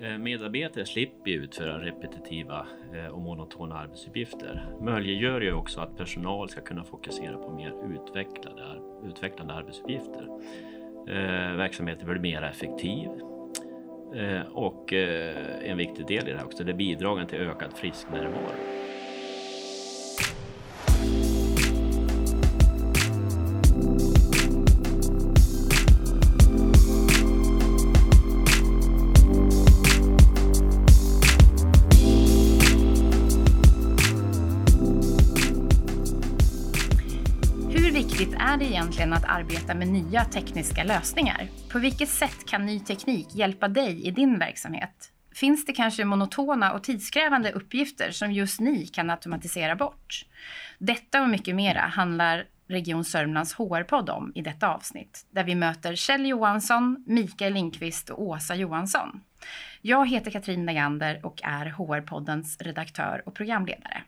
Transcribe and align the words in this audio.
Eh, 0.00 0.18
medarbetare 0.18 0.86
slipper 0.86 1.30
utföra 1.30 1.78
repetitiva 1.78 2.66
eh, 2.94 3.06
och 3.06 3.20
monotona 3.20 3.74
arbetsuppgifter. 3.74 4.66
Möjliggör 4.80 5.40
ju 5.40 5.52
också 5.52 5.80
att 5.80 5.96
personal 5.96 6.48
ska 6.48 6.60
kunna 6.60 6.84
fokusera 6.84 7.36
på 7.36 7.52
mer 7.52 7.74
utvecklade, 7.94 8.62
utvecklande 9.08 9.54
arbetsuppgifter. 9.54 10.28
Eh, 11.08 11.56
verksamheten 11.56 12.06
blir 12.08 12.20
mer 12.20 12.42
effektiv 12.42 13.08
och 14.52 14.92
en 14.92 15.76
viktig 15.76 16.06
del 16.06 16.28
i 16.28 16.32
det 16.32 16.38
här 16.38 16.44
också, 16.44 16.64
det 16.64 16.72
är 16.72 16.76
bidragen 16.76 17.26
till 17.26 17.38
ökad 17.38 17.72
frisknärvaro. 17.72 18.95
Egentligen 38.96 39.12
att 39.12 39.38
arbeta 39.38 39.74
med 39.74 39.88
nya 39.88 40.24
tekniska 40.24 40.84
lösningar? 40.84 41.48
På 41.72 41.78
vilket 41.78 42.08
sätt 42.08 42.46
kan 42.46 42.66
ny 42.66 42.80
teknik 42.80 43.34
hjälpa 43.34 43.68
dig 43.68 44.06
i 44.06 44.10
din 44.10 44.38
verksamhet? 44.38 45.12
Finns 45.34 45.66
det 45.66 45.72
kanske 45.72 46.04
monotona 46.04 46.72
och 46.72 46.82
tidskrävande 46.82 47.52
uppgifter 47.52 48.10
som 48.10 48.32
just 48.32 48.60
ni 48.60 48.86
kan 48.86 49.10
automatisera 49.10 49.76
bort? 49.76 50.26
Detta 50.78 51.22
och 51.22 51.28
mycket 51.28 51.54
mera 51.54 51.80
handlar 51.80 52.44
Region 52.68 53.04
Sörmlands 53.04 53.54
HR-podd 53.54 54.10
om 54.10 54.32
i 54.34 54.42
detta 54.42 54.68
avsnitt, 54.68 55.26
där 55.30 55.44
vi 55.44 55.54
möter 55.54 55.94
Kjell 55.94 56.26
Johansson, 56.26 57.04
Mikael 57.06 57.52
Lindqvist 57.52 58.10
och 58.10 58.22
Åsa 58.22 58.54
Johansson. 58.54 59.20
Jag 59.80 60.08
heter 60.08 60.30
Katrin 60.30 60.66
Nagander 60.66 61.20
och 61.26 61.40
är 61.42 61.66
HR-poddens 61.66 62.62
redaktör 62.62 63.22
och 63.26 63.34
programledare. 63.34 64.02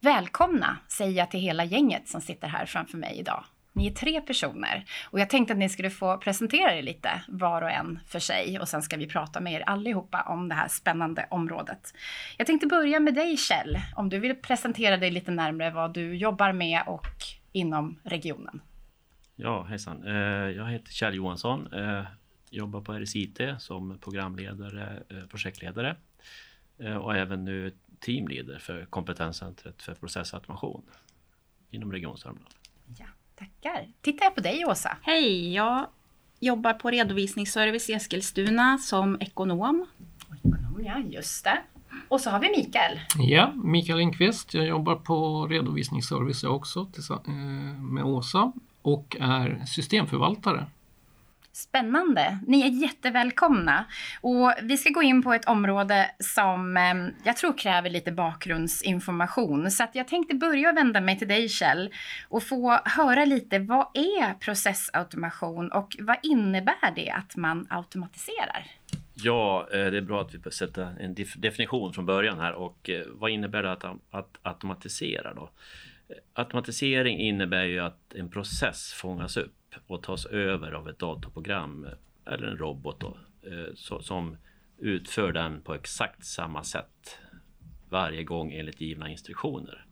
Välkomna 0.00 0.78
säger 0.88 1.18
jag 1.18 1.30
till 1.30 1.40
hela 1.40 1.64
gänget 1.64 2.08
som 2.08 2.20
sitter 2.20 2.48
här 2.48 2.66
framför 2.66 2.98
mig 2.98 3.16
idag. 3.18 3.44
Ni 3.72 3.86
är 3.86 3.90
tre 3.90 4.20
personer 4.20 4.84
och 5.10 5.20
jag 5.20 5.30
tänkte 5.30 5.52
att 5.52 5.58
ni 5.58 5.68
skulle 5.68 5.90
få 5.90 6.18
presentera 6.18 6.74
er 6.74 6.82
lite 6.82 7.22
var 7.28 7.62
och 7.62 7.70
en 7.70 8.00
för 8.06 8.18
sig 8.18 8.60
och 8.60 8.68
sen 8.68 8.82
ska 8.82 8.96
vi 8.96 9.06
prata 9.06 9.40
med 9.40 9.52
er 9.52 9.60
allihopa 9.66 10.22
om 10.22 10.48
det 10.48 10.54
här 10.54 10.68
spännande 10.68 11.26
området. 11.30 11.94
Jag 12.36 12.46
tänkte 12.46 12.66
börja 12.66 13.00
med 13.00 13.14
dig 13.14 13.36
Kjell, 13.36 13.78
om 13.96 14.08
du 14.08 14.18
vill 14.18 14.34
presentera 14.34 14.96
dig 14.96 15.10
lite 15.10 15.30
närmare 15.30 15.70
vad 15.70 15.94
du 15.94 16.16
jobbar 16.16 16.52
med 16.52 16.82
och 16.86 17.06
inom 17.52 17.98
regionen. 18.02 18.60
Ja, 19.36 19.62
hejsan. 19.62 20.04
Eh, 20.06 20.14
jag 20.50 20.66
heter 20.66 20.92
Kjell 20.92 21.14
Johansson. 21.14 21.72
Eh, 21.72 22.04
jobbar 22.50 22.80
på 22.80 22.92
RSIT 22.92 23.40
som 23.58 23.98
programledare, 23.98 25.02
eh, 25.08 25.26
projektledare 25.26 25.96
och 27.00 27.16
även 27.16 27.44
nu 27.44 27.72
teamleader 28.00 28.58
för 28.58 28.84
kompetenscentret 28.84 29.82
för 29.82 29.94
processautomation 29.94 30.82
inom 31.70 31.92
Region 31.92 32.18
Sörmland. 32.18 32.54
Ja, 32.98 33.06
tackar. 33.38 33.88
Tittar 34.00 34.26
jag 34.26 34.34
på 34.34 34.40
dig 34.40 34.64
Åsa. 34.66 34.96
Hej, 35.02 35.54
jag 35.54 35.86
jobbar 36.40 36.72
på 36.72 36.90
redovisningsservice 36.90 37.90
i 37.90 37.92
Eskilstuna 37.92 38.78
som 38.78 39.20
ekonom. 39.20 39.86
Ekonom, 40.38 40.84
ja 40.84 40.98
just 40.98 41.44
det. 41.44 41.58
Och 42.08 42.20
så 42.20 42.30
har 42.30 42.40
vi 42.40 42.50
Mikael. 42.50 43.00
Ja, 43.18 43.52
Mikael 43.64 43.98
Lindqvist. 43.98 44.54
Jag 44.54 44.66
jobbar 44.66 44.94
på 44.94 45.46
redovisningsservice 45.46 46.44
också 46.44 46.86
eh, 47.26 47.32
med 47.80 48.04
Åsa 48.04 48.52
och 48.82 49.16
är 49.20 49.64
systemförvaltare 49.66 50.66
Spännande. 51.52 52.38
Ni 52.46 52.62
är 52.62 52.82
jättevälkomna. 52.82 53.84
Och 54.20 54.52
vi 54.62 54.76
ska 54.76 54.90
gå 54.90 55.02
in 55.02 55.22
på 55.22 55.32
ett 55.32 55.48
område 55.48 56.10
som 56.18 56.76
eh, 56.76 56.94
jag 57.24 57.36
tror 57.36 57.58
kräver 57.58 57.90
lite 57.90 58.12
bakgrundsinformation. 58.12 59.70
Så 59.70 59.84
att 59.84 59.94
jag 59.94 60.08
tänkte 60.08 60.34
börja 60.34 60.72
vända 60.72 61.00
mig 61.00 61.18
till 61.18 61.28
dig 61.28 61.48
Kjell 61.48 61.90
och 62.28 62.42
få 62.42 62.80
höra 62.84 63.24
lite 63.24 63.58
vad 63.58 63.86
är 63.94 64.34
processautomation 64.34 65.72
och 65.72 65.96
vad 65.98 66.16
innebär 66.22 66.92
det 66.96 67.10
att 67.10 67.36
man 67.36 67.66
automatiserar? 67.70 68.66
Ja, 69.14 69.68
eh, 69.72 69.90
det 69.90 69.96
är 69.96 70.02
bra 70.02 70.20
att 70.20 70.34
vi 70.34 70.50
sätter 70.50 70.96
en 71.00 71.16
definition 71.36 71.92
från 71.92 72.06
början 72.06 72.40
här 72.40 72.52
och 72.52 72.90
eh, 72.90 73.02
vad 73.06 73.30
innebär 73.30 73.62
det 73.62 73.72
att, 73.72 73.84
att 74.10 74.38
automatisera 74.42 75.34
då? 75.34 75.50
Automatisering 76.32 77.18
innebär 77.18 77.64
ju 77.64 77.80
att 77.80 78.14
en 78.14 78.30
process 78.30 78.92
fångas 78.92 79.36
upp 79.36 79.57
och 79.86 80.02
tas 80.02 80.26
över 80.26 80.72
av 80.72 80.88
ett 80.88 80.98
datorprogram 80.98 81.86
eller 82.26 82.46
en 82.46 82.58
robot 82.58 83.00
då, 83.00 83.18
eh, 83.42 83.74
som 84.00 84.36
utför 84.78 85.32
den 85.32 85.62
på 85.62 85.74
exakt 85.74 86.24
samma 86.24 86.64
sätt 86.64 87.18
varje 87.88 88.24
gång 88.24 88.52
enligt 88.52 88.80
givna 88.80 89.10
instruktioner. 89.10 89.86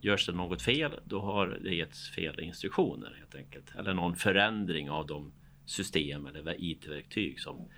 Görs 0.00 0.26
det 0.26 0.32
något 0.32 0.62
fel, 0.62 1.00
då 1.04 1.20
har 1.20 1.46
det 1.46 1.74
getts 1.74 2.10
fel 2.10 2.40
instruktioner 2.40 3.16
helt 3.18 3.34
enkelt. 3.34 3.74
Eller 3.74 3.94
någon 3.94 4.16
förändring 4.16 4.90
av 4.90 5.06
de 5.06 5.32
system 5.66 6.26
eller 6.26 6.54
IT-verktyg 6.58 7.40
som 7.40 7.68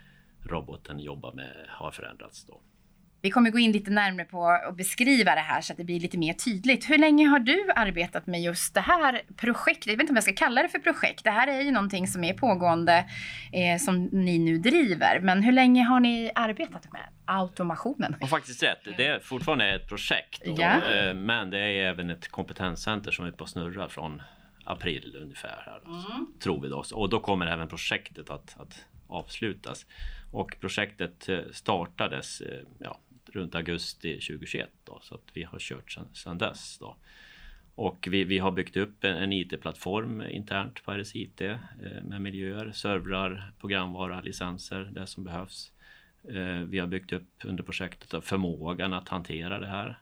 roboten 0.42 1.00
jobbar 1.00 1.32
med 1.32 1.66
har 1.68 1.90
förändrats. 1.90 2.44
Då. 2.44 2.60
Vi 3.22 3.31
kommer 3.31 3.50
gå 3.50 3.58
in 3.58 3.72
lite 3.72 3.91
närmare 3.91 4.26
på 4.26 4.48
att 4.48 4.76
beskriva 4.76 5.34
det 5.34 5.41
här 5.41 5.60
så 5.60 5.72
att 5.72 5.76
det 5.76 5.84
blir 5.84 6.00
lite 6.00 6.19
mer 6.19 6.32
tydligt. 6.32 6.91
Hur 6.91 6.98
länge 6.98 7.28
har 7.28 7.38
du 7.38 7.70
arbetat 7.76 8.26
med 8.26 8.42
just 8.42 8.75
det 8.75 8.81
här 8.81 9.22
projektet? 9.36 9.86
Jag 9.86 9.92
vet 9.92 10.00
inte 10.00 10.12
om 10.12 10.16
jag 10.16 10.25
ska 10.25 10.32
kalla 10.32 10.62
det 10.62 10.69
för 10.69 10.78
projekt. 10.78 11.25
Det 11.25 11.31
här 11.31 11.48
är 11.48 11.60
ju 11.60 11.70
någonting 11.70 12.06
som 12.06 12.25
är 12.25 12.32
pågående 12.32 13.04
eh, 13.53 13.78
som 13.78 14.04
ni 14.04 14.38
nu 14.38 14.58
driver. 14.58 15.20
Men 15.20 15.42
hur 15.42 15.53
länge 15.53 15.82
har 15.82 16.00
ni 16.00 16.31
arbetat 16.34 16.92
med 16.92 17.03
automationen? 17.25 18.16
Och 18.20 18.28
faktiskt 18.28 18.62
rätt. 18.62 18.78
Det 18.97 19.06
är 19.06 19.20
fortfarande 19.20 19.75
ett 19.75 19.88
projekt. 19.88 20.42
Och, 20.48 20.58
ja. 20.58 20.92
eh, 20.92 21.14
men 21.14 21.50
det 21.50 21.58
är 21.58 21.84
även 21.84 22.10
ett 22.10 22.28
kompetenscenter 22.28 23.10
som 23.10 23.25
är 23.25 23.31
på 23.31 23.47
snurra 23.47 23.88
från 23.88 24.22
april 24.64 25.16
ungefär. 25.22 25.62
Här, 25.66 25.81
mm. 25.87 26.26
Tror 26.42 26.60
vi 26.60 26.69
då. 26.69 26.84
Och 26.94 27.08
då 27.08 27.20
kommer 27.20 27.47
även 27.47 27.69
projektet 27.69 28.31
att, 28.31 28.60
att 28.60 28.84
avslutas. 29.08 29.87
Och 30.32 30.56
projektet 30.60 31.28
eh, 31.28 31.38
startades 31.52 32.41
eh, 32.41 32.60
ja, 32.78 32.98
runt 33.36 33.54
augusti 33.54 34.14
2021 34.14 34.70
då, 34.84 34.98
så 35.02 35.14
att 35.14 35.30
vi 35.32 35.42
har 35.42 35.58
kört 35.58 35.98
sedan 36.12 36.38
dess. 36.38 36.78
Då. 36.78 36.96
Och 37.74 38.08
vi, 38.10 38.24
vi 38.24 38.38
har 38.38 38.50
byggt 38.50 38.76
upp 38.76 39.04
en, 39.04 39.16
en 39.16 39.32
IT-plattform 39.32 40.22
internt 40.22 40.84
på 40.84 40.92
RSIT 40.92 41.40
eh, 41.40 41.56
med 42.02 42.20
miljöer, 42.20 42.72
servrar, 42.72 43.52
programvara, 43.60 44.20
licenser, 44.20 44.90
det 44.94 45.06
som 45.06 45.24
behövs. 45.24 45.72
Eh, 46.28 46.60
vi 46.60 46.78
har 46.78 46.86
byggt 46.86 47.12
upp 47.12 47.44
under 47.44 47.64
projektet 47.64 48.24
förmågan 48.24 48.92
att 48.92 49.08
hantera 49.08 49.58
det 49.58 49.66
här, 49.66 49.98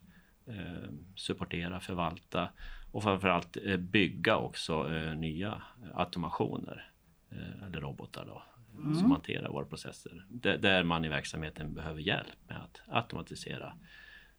eh, 0.46 0.90
supportera, 1.14 1.80
förvalta 1.80 2.48
och 2.92 3.02
framförallt 3.02 3.56
eh, 3.64 3.76
bygga 3.76 4.36
också 4.36 4.94
eh, 4.94 5.14
nya 5.14 5.62
automationer 5.94 6.90
eh, 7.30 7.66
eller 7.66 7.80
robotar 7.80 8.24
då, 8.26 8.42
mm. 8.84 8.94
som 8.94 9.10
hanterar 9.10 9.48
våra 9.48 9.64
processer. 9.64 10.24
där 10.58 10.82
man 10.82 11.04
i 11.04 11.08
verksamheten 11.08 11.74
behöver 11.74 12.00
hjälp 12.00 12.36
med 12.48 12.56
att 12.56 12.82
automatisera 12.88 13.72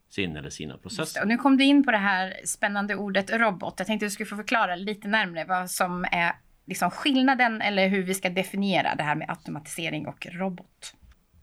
sin 0.09 0.35
eller 0.35 0.49
sina 0.49 0.77
processer. 0.77 1.21
Och 1.21 1.27
nu 1.27 1.37
kom 1.37 1.57
du 1.57 1.63
in 1.63 1.83
på 1.83 1.91
det 1.91 1.97
här 1.97 2.33
spännande 2.45 2.95
ordet 2.95 3.31
robot. 3.31 3.73
Jag 3.77 3.87
tänkte 3.87 4.05
att 4.05 4.09
du 4.09 4.13
skulle 4.13 4.29
få 4.29 4.35
förklara 4.35 4.75
lite 4.75 5.07
närmare 5.07 5.45
vad 5.45 5.71
som 5.71 6.05
är 6.11 6.33
liksom 6.65 6.91
skillnaden 6.91 7.61
eller 7.61 7.87
hur 7.87 8.03
vi 8.03 8.13
ska 8.13 8.29
definiera 8.29 8.95
det 8.95 9.03
här 9.03 9.15
med 9.15 9.29
automatisering 9.29 10.07
och 10.07 10.27
robot. 10.31 10.93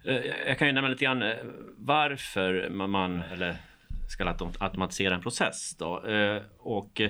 Eh, 0.05 0.21
jag 0.47 0.59
kan 0.59 0.67
ju 0.67 0.73
nämna 0.73 0.89
lite 0.89 1.05
grann 1.05 1.23
eh, 1.23 1.35
varför 1.77 2.69
man 2.71 3.23
eller 3.23 3.57
ska 4.09 4.35
automatisera 4.61 5.15
en 5.15 5.21
process. 5.21 5.77
Då. 5.79 6.07
Eh, 6.07 6.43
och 6.59 7.01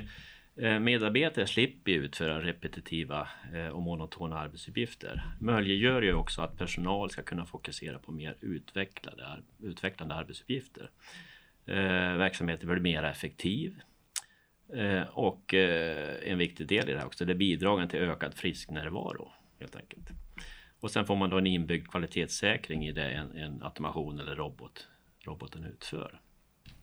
Eh, 0.59 0.79
medarbetare 0.79 1.47
slipper 1.47 1.93
utföra 1.93 2.41
repetitiva 2.41 3.29
eh, 3.55 3.69
och 3.69 3.83
monotona 3.83 4.39
arbetsuppgifter. 4.39 5.23
Möjliggör 5.41 6.03
ju 6.03 6.15
också 6.15 6.43
att 6.43 6.59
personal 6.59 7.11
ska 7.11 7.23
kunna 7.23 7.47
fokusera 7.47 7.99
på 7.99 8.13
mer 8.13 8.37
utvecklade, 8.41 9.43
utvecklande 9.63 10.15
arbetsuppgifter. 10.15 10.91
Eh, 11.67 12.17
Verksamheten 12.17 12.69
blir 12.69 12.81
mer 12.81 13.03
effektiv. 13.03 13.81
Och 15.11 15.55
en 15.55 16.39
viktig 16.39 16.67
del 16.67 16.89
i 16.89 16.93
det 16.93 16.99
här 16.99 17.07
också, 17.07 17.25
det 17.25 17.33
är 17.33 17.37
bidragen 17.37 17.89
till 17.89 18.01
ökad 18.01 18.35
frisknärvaro 18.35 19.33
helt 19.61 19.77
enkelt. 19.77 20.11
Och 20.81 20.91
sen 20.91 21.07
får 21.07 21.17
man 21.17 21.31
då 21.31 21.39
en 21.39 21.47
inbyggd 21.47 21.89
kvalitetssäkring 21.89 22.87
i 22.87 22.93
det 22.93 23.11
en, 23.11 23.37
en 23.37 23.63
automation 23.63 24.21
eller 24.21 24.37
robot 24.37 24.89
roboten 25.25 25.65
utför. 25.65 26.21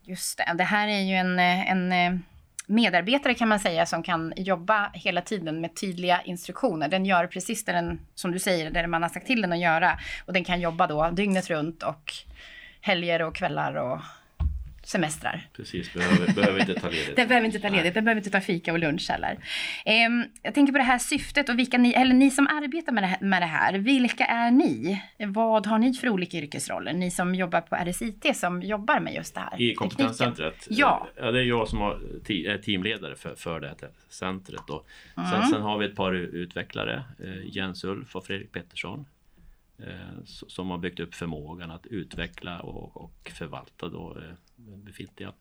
Just 0.02 0.38
det, 0.38 0.54
det 0.58 0.64
här 0.64 0.88
är 0.88 1.00
ju 1.00 1.14
en, 1.14 1.38
en 1.38 2.22
medarbetare 2.66 3.34
kan 3.34 3.48
man 3.48 3.60
säga 3.60 3.86
som 3.86 4.02
kan 4.02 4.32
jobba 4.36 4.90
hela 4.94 5.20
tiden 5.20 5.60
med 5.60 5.76
tydliga 5.76 6.22
instruktioner. 6.22 6.88
Den 6.88 7.06
gör 7.06 7.26
precis 7.26 7.64
det 7.64 7.72
den, 7.72 8.00
som 8.14 8.32
du 8.32 8.38
säger, 8.38 8.70
det 8.70 8.86
man 8.86 9.02
har 9.02 9.08
sagt 9.08 9.26
till 9.26 9.42
den 9.42 9.52
att 9.52 9.58
göra. 9.58 9.98
Och 10.26 10.32
den 10.32 10.44
kan 10.44 10.60
jobba 10.60 10.86
då 10.86 11.10
dygnet 11.10 11.50
runt 11.50 11.82
och 11.82 12.12
helger 12.80 13.22
och 13.22 13.34
kvällar 13.34 13.74
och 13.74 14.00
semestrar. 14.84 15.48
Precis, 15.56 15.92
behöver, 15.92 16.32
behöver 16.32 16.60
inte 16.60 16.74
ta 16.74 16.88
ledigt. 16.88 17.16
den 17.16 17.28
behöver 17.28 17.46
inte 17.46 17.58
ta 17.58 17.68
ledigt, 17.68 17.94
den 17.94 18.04
behöver 18.04 18.20
inte 18.20 18.30
ta 18.30 18.40
fika 18.40 18.72
och 18.72 18.78
lunch 18.78 19.10
heller. 19.10 19.38
Um, 19.86 20.24
jag 20.42 20.54
tänker 20.54 20.72
på 20.72 20.78
det 20.78 20.84
här 20.84 20.98
syftet 20.98 21.48
och 21.48 21.58
vilka 21.58 21.78
ni, 21.78 21.92
eller 21.92 22.14
ni 22.14 22.30
som 22.30 22.46
arbetar 22.46 22.92
med 22.92 23.02
det, 23.02 23.06
här, 23.06 23.20
med 23.20 23.42
det 23.42 23.46
här, 23.46 23.72
vilka 23.72 24.24
är 24.24 24.50
ni? 24.50 25.02
Vad 25.18 25.66
har 25.66 25.78
ni 25.78 25.94
för 25.94 26.08
olika 26.08 26.36
yrkesroller? 26.36 26.92
Ni 26.92 27.10
som 27.10 27.34
jobbar 27.34 27.60
på 27.60 27.76
RSIT 27.76 28.36
som 28.36 28.62
jobbar 28.62 29.00
med 29.00 29.14
just 29.14 29.34
det 29.34 29.40
här. 29.40 29.62
I 29.62 29.74
kompetenscentret? 29.74 30.66
Ja. 30.70 31.08
ja. 31.16 31.30
Det 31.30 31.40
är 31.40 31.44
jag 31.44 31.68
som 31.68 31.82
är 31.82 32.58
teamledare 32.58 33.16
för, 33.16 33.34
för 33.34 33.60
det 33.60 33.66
här 33.68 33.76
centret. 34.08 34.62
Då. 34.66 34.84
Mm. 35.16 35.30
Sen, 35.30 35.42
sen 35.42 35.62
har 35.62 35.78
vi 35.78 35.86
ett 35.86 35.96
par 35.96 36.14
utvecklare, 36.14 37.04
eh, 37.24 37.56
Jens 37.56 37.84
Ulf 37.84 38.16
och 38.16 38.26
Fredrik 38.26 38.52
Pettersson 38.52 39.06
Eh, 39.78 40.24
som 40.24 40.70
har 40.70 40.78
byggt 40.78 41.00
upp 41.00 41.14
förmågan 41.14 41.70
att 41.70 41.86
utveckla 41.86 42.60
och, 42.60 42.96
och 42.96 43.32
förvalta 43.34 43.88
då, 43.88 44.16
eh, 44.18 44.34
befintliga 44.56 45.32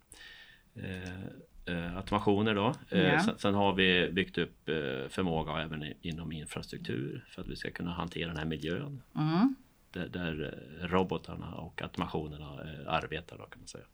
eh, 1.65 1.97
automationer. 1.97 2.55
Då. 2.55 2.73
Ja. 2.89 3.23
Sen, 3.23 3.37
sen, 3.37 3.53
har 3.53 3.73
vi 3.73 4.09
byggt 4.11 4.37
upp 4.37 4.65
förmåga 5.09 5.61
även 5.61 5.93
inom 6.01 6.31
infrastruktur 6.31 7.25
för 7.29 7.41
att 7.41 7.47
vi 7.47 7.55
ska 7.55 7.71
kunna 7.71 7.93
hantera 7.93 8.27
den 8.27 8.37
här 8.37 8.45
miljön. 8.45 9.01
Mm. 9.15 9.55
Där, 9.91 10.07
där, 10.07 10.59
robotarna 10.81 11.55
och 11.55 11.81
automationerna 11.81 12.59
arbetar. 12.87 13.37
Då, 13.37 13.43
kan 13.45 13.59
man 13.59 13.67
säga. 13.67 13.85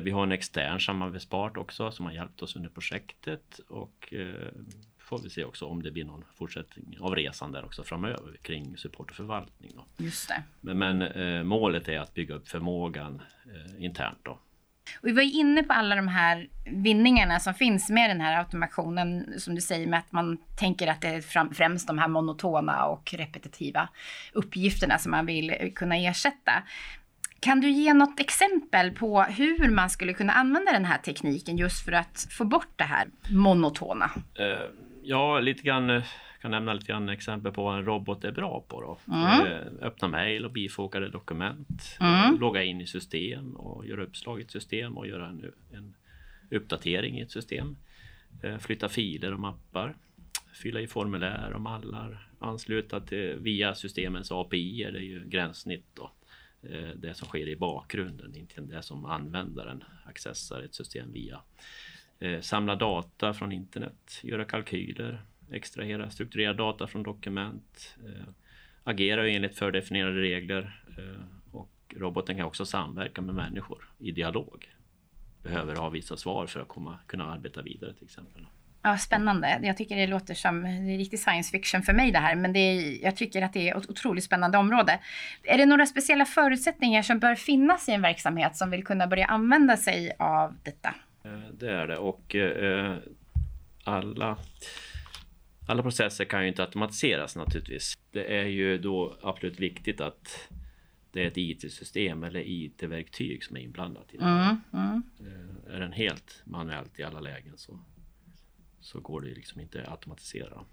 Vi 0.00 0.10
har 0.10 0.22
en 0.22 0.32
extern 0.32 0.80
samarbetspart 0.80 1.56
också 1.56 1.90
som 1.90 2.06
har 2.06 2.12
hjälpt 2.12 2.42
oss 2.42 2.56
under 2.56 2.68
projektet 2.68 3.60
och 3.68 4.14
får 5.08 5.18
vi 5.22 5.30
se 5.30 5.44
också 5.44 5.66
om 5.66 5.82
det 5.82 5.90
blir 5.90 6.04
någon 6.04 6.24
fortsättning 6.34 6.96
av 7.00 7.14
resan 7.14 7.52
där 7.52 7.64
också 7.64 7.84
framöver 7.84 8.36
kring 8.42 8.76
support 8.76 9.10
och 9.10 9.16
förvaltning. 9.16 9.72
Då. 9.74 10.04
Just 10.04 10.28
det. 10.28 10.42
Men, 10.60 10.78
men 10.78 11.02
eh, 11.02 11.44
målet 11.44 11.88
är 11.88 11.98
att 11.98 12.14
bygga 12.14 12.34
upp 12.34 12.48
förmågan 12.48 13.22
eh, 13.46 13.84
internt. 13.84 14.18
Då. 14.22 14.30
Och 15.00 15.08
vi 15.08 15.12
var 15.12 15.22
inne 15.22 15.62
på 15.62 15.72
alla 15.72 15.94
de 15.94 16.08
här 16.08 16.48
vinningarna 16.64 17.40
som 17.40 17.54
finns 17.54 17.90
med 17.90 18.10
den 18.10 18.20
här 18.20 18.38
automationen, 18.38 19.34
som 19.40 19.54
du 19.54 19.60
säger 19.60 19.86
med 19.86 19.98
att 19.98 20.12
man 20.12 20.38
tänker 20.58 20.86
att 20.86 21.00
det 21.00 21.08
är 21.08 21.52
främst 21.54 21.86
de 21.86 21.98
här 21.98 22.08
monotona 22.08 22.84
och 22.84 23.14
repetitiva 23.14 23.88
uppgifterna 24.32 24.98
som 24.98 25.10
man 25.10 25.26
vill 25.26 25.72
kunna 25.74 25.96
ersätta. 25.96 26.52
Kan 27.40 27.60
du 27.60 27.70
ge 27.70 27.94
något 27.94 28.20
exempel 28.20 28.90
på 28.90 29.22
hur 29.22 29.70
man 29.70 29.90
skulle 29.90 30.12
kunna 30.12 30.32
använda 30.32 30.72
den 30.72 30.84
här 30.84 30.98
tekniken 30.98 31.56
just 31.56 31.84
för 31.84 31.92
att 31.92 32.26
få 32.30 32.44
bort 32.44 32.72
det 32.76 32.84
här 32.84 33.08
monotona? 33.30 34.10
Uh 34.40 34.87
Ja, 35.08 35.40
lite 35.40 35.62
grann 35.62 35.90
eh, 35.90 36.04
kan 36.40 36.50
nämna 36.50 36.74
lite 36.74 36.86
grann 36.86 37.08
exempel 37.08 37.52
på 37.52 37.64
vad 37.64 37.78
en 37.78 37.84
robot 37.84 38.24
är 38.24 38.32
bra 38.32 38.64
på. 38.68 38.80
Då. 38.80 39.14
Mm. 39.14 39.46
Eh, 39.46 39.86
öppna 39.86 40.08
mejl 40.08 40.44
och 40.44 40.52
bifogade 40.52 41.08
dokument. 41.08 41.96
Mm. 42.00 42.40
Logga 42.40 42.62
in 42.62 42.80
i 42.80 42.86
system 42.86 43.56
och 43.56 43.86
göra 43.86 44.02
uppslag 44.02 44.40
i 44.40 44.42
ett 44.42 44.50
system 44.50 44.98
och 44.98 45.06
göra 45.06 45.28
en, 45.28 45.52
en 45.72 45.94
uppdatering 46.50 47.18
i 47.18 47.22
ett 47.22 47.30
system. 47.30 47.76
Eh, 48.42 48.58
flytta 48.58 48.88
filer 48.88 49.32
och 49.32 49.40
mappar. 49.40 49.96
Fylla 50.52 50.80
i 50.80 50.86
formulär 50.86 51.52
och 51.52 51.60
mallar. 51.60 52.28
Ansluta 52.38 53.00
till, 53.00 53.36
via 53.40 53.74
systemens 53.74 54.32
API, 54.32 54.88
det 54.92 54.98
är 54.98 55.02
ju 55.02 55.28
gränssnitt 55.28 55.86
då. 55.94 56.12
Det 56.96 57.14
som 57.14 57.28
sker 57.28 57.48
i 57.48 57.56
bakgrunden, 57.56 58.36
inte 58.36 58.60
det 58.60 58.82
som 58.82 59.04
användaren 59.04 59.84
accessar 60.06 60.62
ett 60.62 60.74
system 60.74 61.12
via 61.12 61.40
Eh, 62.20 62.40
samla 62.40 62.76
data 62.76 63.34
från 63.34 63.52
internet, 63.52 64.20
göra 64.22 64.44
kalkyler, 64.44 65.22
extrahera 65.52 66.10
strukturerad 66.10 66.56
data 66.56 66.86
från 66.86 67.02
dokument, 67.02 67.96
eh, 68.06 68.28
agera 68.84 69.28
enligt 69.28 69.58
fördefinierade 69.58 70.20
regler 70.20 70.82
eh, 70.98 71.56
och 71.56 71.94
roboten 71.96 72.36
kan 72.36 72.46
också 72.46 72.66
samverka 72.66 73.20
med 73.20 73.34
människor 73.34 73.88
i 73.98 74.12
dialog. 74.12 74.68
Behöver 75.42 75.76
ha 75.76 75.88
vissa 75.88 76.16
svar 76.16 76.46
för 76.46 76.60
att 76.60 76.68
komma, 76.68 76.98
kunna 77.06 77.32
arbeta 77.32 77.62
vidare 77.62 77.94
till 77.94 78.04
exempel. 78.04 78.46
Ja, 78.82 78.98
spännande. 78.98 79.60
Jag 79.62 79.76
tycker 79.76 79.96
det 79.96 80.06
låter 80.06 80.34
som 80.34 80.62
det 80.62 80.68
är 80.68 80.98
riktig 80.98 81.18
science 81.18 81.50
fiction 81.50 81.82
för 81.82 81.92
mig 81.92 82.12
det 82.12 82.18
här, 82.18 82.34
men 82.34 82.52
det 82.52 82.58
är, 82.58 83.04
jag 83.04 83.16
tycker 83.16 83.42
att 83.42 83.52
det 83.52 83.68
är 83.68 83.76
ett 83.76 83.90
otroligt 83.90 84.24
spännande 84.24 84.58
område. 84.58 85.00
Är 85.42 85.58
det 85.58 85.66
några 85.66 85.86
speciella 85.86 86.24
förutsättningar 86.24 87.02
som 87.02 87.18
bör 87.18 87.34
finnas 87.34 87.88
i 87.88 87.92
en 87.92 88.02
verksamhet 88.02 88.56
som 88.56 88.70
vill 88.70 88.84
kunna 88.84 89.06
börja 89.06 89.26
använda 89.26 89.76
sig 89.76 90.12
av 90.18 90.56
detta? 90.62 90.94
Eh, 91.28 91.50
det 91.52 91.70
är 91.70 91.86
det 91.86 91.98
och 91.98 92.34
eh, 92.34 92.96
alla 93.84 94.38
alla 95.66 95.82
processer 95.82 96.24
kan 96.24 96.42
ju 96.42 96.48
inte 96.48 96.62
automatiseras 96.62 97.36
naturligtvis. 97.36 97.98
Det 98.10 98.38
är 98.38 98.46
ju 98.46 98.78
då 98.78 99.18
absolut 99.22 99.60
viktigt 99.60 100.00
att 100.00 100.52
det 101.12 101.22
är 101.22 101.26
ett 101.26 101.36
IT-system 101.36 102.24
eller 102.24 102.40
IT-verktyg 102.40 103.44
som 103.44 103.56
är 103.56 103.60
inblandat 103.60 104.14
i 104.14 104.16
det. 104.16 104.24
Mm, 104.24 104.56
mm. 104.72 105.02
Eh, 105.20 105.74
är 105.74 105.80
den 105.80 105.92
helt 105.92 106.42
manuellt 106.44 106.98
i 106.98 107.02
alla 107.02 107.20
lägen 107.20 107.56
så, 107.56 107.80
så 108.80 109.00
går 109.00 109.20
det 109.20 109.28
liksom 109.28 109.60
inte 109.60 109.82
att 109.82 109.88
automatisera. 109.88 110.64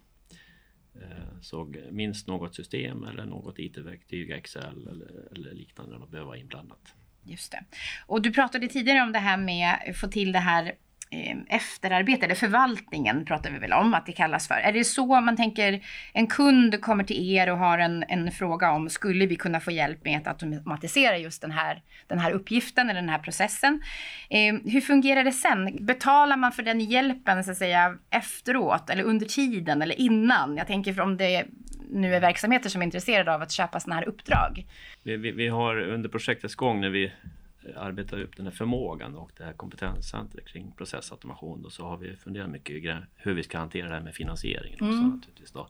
Så 1.41 1.73
minst 1.91 2.27
något 2.27 2.55
system 2.55 3.03
eller 3.03 3.25
något 3.25 3.59
IT-verktyg, 3.59 4.29
Excel 4.29 4.87
eller, 4.87 5.27
eller 5.31 5.53
liknande, 5.53 5.97
behöver 5.97 6.27
vara 6.27 6.37
inblandat. 6.37 6.95
Just 7.25 7.51
det. 7.51 7.63
Och 8.05 8.21
du 8.21 8.31
pratade 8.31 8.67
tidigare 8.67 9.01
om 9.01 9.11
det 9.11 9.19
här 9.19 9.37
med 9.37 9.73
att 9.89 9.97
få 9.97 10.07
till 10.07 10.31
det 10.31 10.39
här 10.39 10.65
eh, 11.11 11.37
efterarbete, 11.47 12.25
eller 12.25 12.35
förvaltningen 12.35 13.25
pratar 13.25 13.51
vi 13.51 13.59
väl 13.59 13.73
om 13.73 13.93
att 13.93 14.05
det 14.05 14.11
kallas 14.11 14.47
för. 14.47 14.55
Är 14.55 14.73
det 14.73 14.83
så 14.83 15.21
man 15.21 15.35
tänker, 15.35 15.81
en 16.13 16.27
kund 16.27 16.81
kommer 16.81 17.03
till 17.03 17.35
er 17.35 17.51
och 17.51 17.57
har 17.57 17.77
en, 17.77 18.03
en 18.07 18.31
fråga 18.31 18.71
om, 18.71 18.89
skulle 18.89 19.25
vi 19.25 19.35
kunna 19.35 19.59
få 19.59 19.71
hjälp 19.71 20.05
med 20.05 20.27
att 20.27 20.27
automatisera 20.27 21.17
just 21.17 21.41
den 21.41 21.51
här, 21.51 21.81
den 22.07 22.19
här 22.19 22.31
uppgiften 22.31 22.89
eller 22.89 23.01
den 23.01 23.09
här 23.09 23.19
processen? 23.19 23.81
Eh, 24.29 24.55
hur 24.71 24.81
fungerar 24.81 25.23
det 25.23 25.31
sen? 25.31 25.85
Betalar 25.85 26.37
man 26.37 26.51
för 26.51 26.63
den 26.63 26.79
hjälpen 26.79 27.43
så 27.43 27.51
att 27.51 27.57
säga 27.57 27.97
efteråt 28.09 28.89
eller 28.89 29.03
under 29.03 29.25
tiden 29.25 29.81
eller 29.81 29.99
innan? 30.01 30.57
Jag 30.57 30.67
tänker 30.67 31.01
om 31.01 31.17
det 31.17 31.45
nu 31.89 32.15
är 32.15 32.19
verksamheter 32.19 32.69
som 32.69 32.81
är 32.81 32.85
intresserade 32.85 33.35
av 33.35 33.41
att 33.41 33.51
köpa 33.51 33.79
sådana 33.79 33.99
här 33.99 34.07
uppdrag. 34.07 34.65
Vi, 35.03 35.17
vi, 35.17 35.31
vi, 35.31 35.47
har 35.47 35.77
under 35.77 36.09
projektets 36.09 36.55
gång 36.55 36.81
när 36.81 36.89
vi 36.89 37.11
arbetar 37.75 38.21
upp 38.21 38.37
den 38.37 38.45
här 38.45 38.53
förmågan 38.53 39.15
och 39.15 39.31
det 39.37 39.43
här 39.43 39.53
kompetenscentret 39.53 40.47
kring 40.47 40.71
processautomation 40.71 41.61
då, 41.61 41.69
så 41.69 41.85
har 41.85 41.97
vi 41.97 42.15
funderat 42.15 42.49
mycket 42.49 42.97
hur 43.15 43.33
vi 43.33 43.43
ska 43.43 43.57
hantera 43.57 43.87
det 43.87 43.93
här 43.93 44.01
med 44.01 44.15
finansieringen 44.15 44.75
också 44.75 44.97
mm. 44.97 45.09
naturligtvis. 45.09 45.51
Då. 45.51 45.69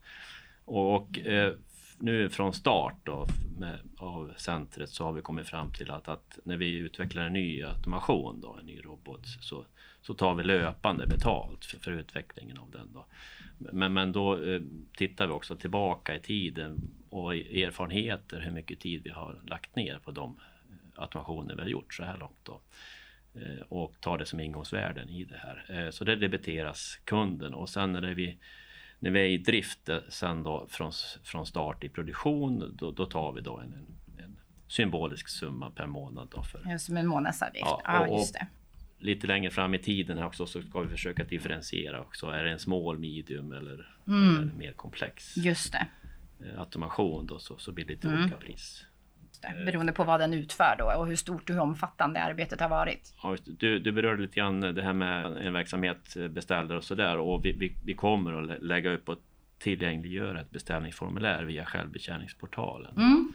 Och, 0.65 0.95
och 0.95 1.19
eh, 1.19 1.53
nu 1.99 2.29
från 2.29 2.53
start 2.53 2.95
då, 3.03 3.27
med, 3.57 3.79
av 3.97 4.33
centret 4.37 4.89
så 4.89 5.03
har 5.03 5.13
vi 5.13 5.21
kommit 5.21 5.47
fram 5.47 5.71
till 5.71 5.91
att, 5.91 6.07
att, 6.07 6.39
när 6.43 6.57
vi 6.57 6.77
utvecklar 6.77 7.23
en 7.23 7.33
ny 7.33 7.63
automation, 7.63 8.41
då, 8.41 8.57
en 8.59 8.65
ny 8.65 8.81
robot, 8.81 9.27
så, 9.41 9.65
så 10.05 10.13
tar 10.13 10.35
vi 10.35 10.43
löpande 10.43 11.07
betalt 11.07 11.65
för, 11.65 11.77
för 11.79 11.91
utvecklingen 11.91 12.57
av 12.57 12.71
den. 12.71 12.93
Då. 12.93 13.05
Men, 13.57 13.93
men 13.93 14.11
då 14.11 14.43
eh, 14.43 14.61
tittar 14.97 15.27
vi 15.27 15.33
också 15.33 15.55
tillbaka 15.55 16.15
i 16.15 16.19
tiden 16.19 16.91
och 17.09 17.35
erfarenheter, 17.35 18.39
hur 18.39 18.51
mycket 18.51 18.79
tid 18.79 19.01
vi 19.03 19.09
har 19.09 19.41
lagt 19.47 19.75
ner 19.75 19.99
på 19.99 20.11
de 20.11 20.39
eh, 20.69 21.01
automationer 21.01 21.55
vi 21.55 21.61
har 21.61 21.69
gjort 21.69 21.93
så 21.93 22.03
här 22.03 22.17
långt. 22.17 22.39
Då. 22.43 22.61
Eh, 23.33 23.61
och 23.69 23.93
tar 23.99 24.17
det 24.17 24.25
som 24.25 24.39
ingångsvärden 24.39 25.09
i 25.09 25.23
det 25.23 25.37
här. 25.37 25.85
Eh, 25.85 25.89
så 25.89 26.03
det 26.03 26.15
debiteras 26.15 26.99
kunden 27.03 27.53
och 27.53 27.69
sen 27.69 27.91
när 27.93 28.13
vi 28.13 28.37
när 28.99 29.11
vi 29.11 29.19
är 29.19 29.29
i 29.29 29.37
drift 29.37 29.89
eh, 29.89 29.97
sen 30.09 30.43
då 30.43 30.67
från, 30.69 30.91
från 31.23 31.45
start 31.45 31.83
i 31.83 31.89
produktion, 31.89 32.75
då, 32.77 32.91
då 32.91 33.05
tar 33.05 33.31
vi 33.31 33.41
då 33.41 33.57
en, 33.57 33.73
en, 34.17 34.37
symbolisk 34.67 35.27
summa 35.27 35.71
per 35.71 35.87
månad. 35.87 36.27
Då 36.31 36.43
för, 36.43 36.61
ja, 36.65 36.79
som 36.79 36.97
en 36.97 37.07
månadsavgift. 37.07 37.65
Ja, 37.65 37.81
ja 37.85 38.17
just 38.17 38.33
det 38.33 38.47
lite 38.99 39.27
längre 39.27 39.51
fram 39.51 39.73
i 39.73 39.79
tiden 39.79 40.17
här 40.17 40.25
också 40.25 40.45
så 40.45 40.61
ska 40.61 40.79
vi 40.79 40.89
försöka 40.89 41.23
differentiera 41.23 42.01
också. 42.01 42.27
Är 42.27 42.43
det 42.43 42.51
en 42.51 42.59
small, 42.59 42.97
medium 42.97 43.51
eller, 43.51 43.89
mm. 44.07 44.35
eller 44.35 44.53
mer 44.57 44.73
komplex 44.73 45.37
Just 45.37 45.71
det. 45.71 45.87
Eh, 46.45 46.59
automation 46.59 47.25
då 47.25 47.39
så, 47.39 47.57
så 47.57 47.71
blir 47.71 47.85
det 47.85 47.93
lite 47.93 48.07
mm. 48.07 48.21
olika 48.21 48.35
pris. 48.37 48.85
Beroende 49.65 49.91
på 49.91 50.03
vad 50.03 50.19
den 50.19 50.33
utför 50.33 50.75
då 50.79 50.93
och 50.97 51.07
hur 51.07 51.15
stort 51.15 51.49
och 51.49 51.55
hur 51.55 51.61
omfattande 51.61 52.23
arbetet 52.23 52.61
har 52.61 52.69
varit. 52.69 53.13
Ja, 53.23 53.37
du, 53.45 53.79
du 53.79 53.91
berörde 53.91 54.21
lite 54.21 54.35
grann 54.35 54.61
det 54.61 54.81
här 54.81 54.93
med 54.93 55.25
en 55.25 55.53
verksamhet 55.53 56.15
eh, 56.15 56.27
beställare 56.27 56.77
och 56.77 56.83
sådär 56.83 57.17
och 57.17 57.45
vi, 57.45 57.51
vi, 57.51 57.75
vi, 57.83 57.93
kommer 57.93 58.53
att 58.53 58.63
lägga 58.63 58.91
upp 58.91 59.09
och 59.09 59.17
tillgängliggöra 59.57 60.41
ett 60.41 60.51
beställningsformulär 60.51 61.43
via 61.43 61.65
självbetjäningsportalen. 61.65 62.95
Mm. 62.97 63.33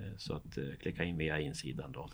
Eh, 0.00 0.16
så 0.16 0.34
att 0.34 0.58
klicka 0.80 1.04
in 1.04 1.18
via 1.18 1.40
insidan 1.40 1.92
då 1.92 2.10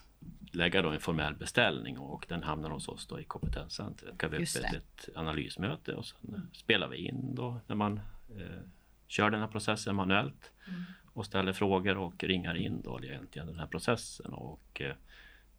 lägga 0.53 0.83
då 0.83 0.91
en 0.91 1.01
formell 1.01 1.35
beställning 1.35 1.99
och 1.99 2.27
den 2.29 2.43
hamnar 2.43 2.71
hos 2.71 2.89
oss 2.89 3.07
då 3.07 3.21
i 3.21 3.25
kompetenscentret. 3.25 4.19
Kan 4.19 4.31
vi 4.31 4.37
upp 4.37 4.43
ett, 4.43 4.75
ett 4.75 5.09
analysmöte 5.17 5.95
och 5.95 6.07
sen 6.07 6.51
spelar 6.53 6.89
vi 6.89 6.97
in 6.97 7.35
då 7.35 7.61
när 7.67 7.77
man 7.77 8.01
eh, 8.37 8.63
kör 9.09 9.31
den 9.31 9.41
här 9.41 9.49
processen 9.49 9.97
manuellt 9.97 10.53
mm. 10.69 10.83
och 11.13 11.27
ställer 11.27 11.53
frågor 11.53 11.97
och 11.97 12.25
ringar 12.25 12.55
in 12.55 12.83
då 12.83 13.01
egentligen 13.03 13.47
den 13.47 13.59
här 13.59 13.67
processen 13.67 14.33
och 14.33 14.81
eh, 14.81 14.95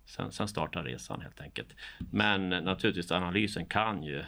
sen, 0.06 0.32
sen 0.32 0.48
startar 0.48 0.84
resan 0.84 1.22
helt 1.22 1.42
enkelt. 1.42 1.76
Men 2.12 2.50
naturligtvis 2.50 3.12
analysen 3.12 3.66
kan 3.66 4.04
ju 4.04 4.24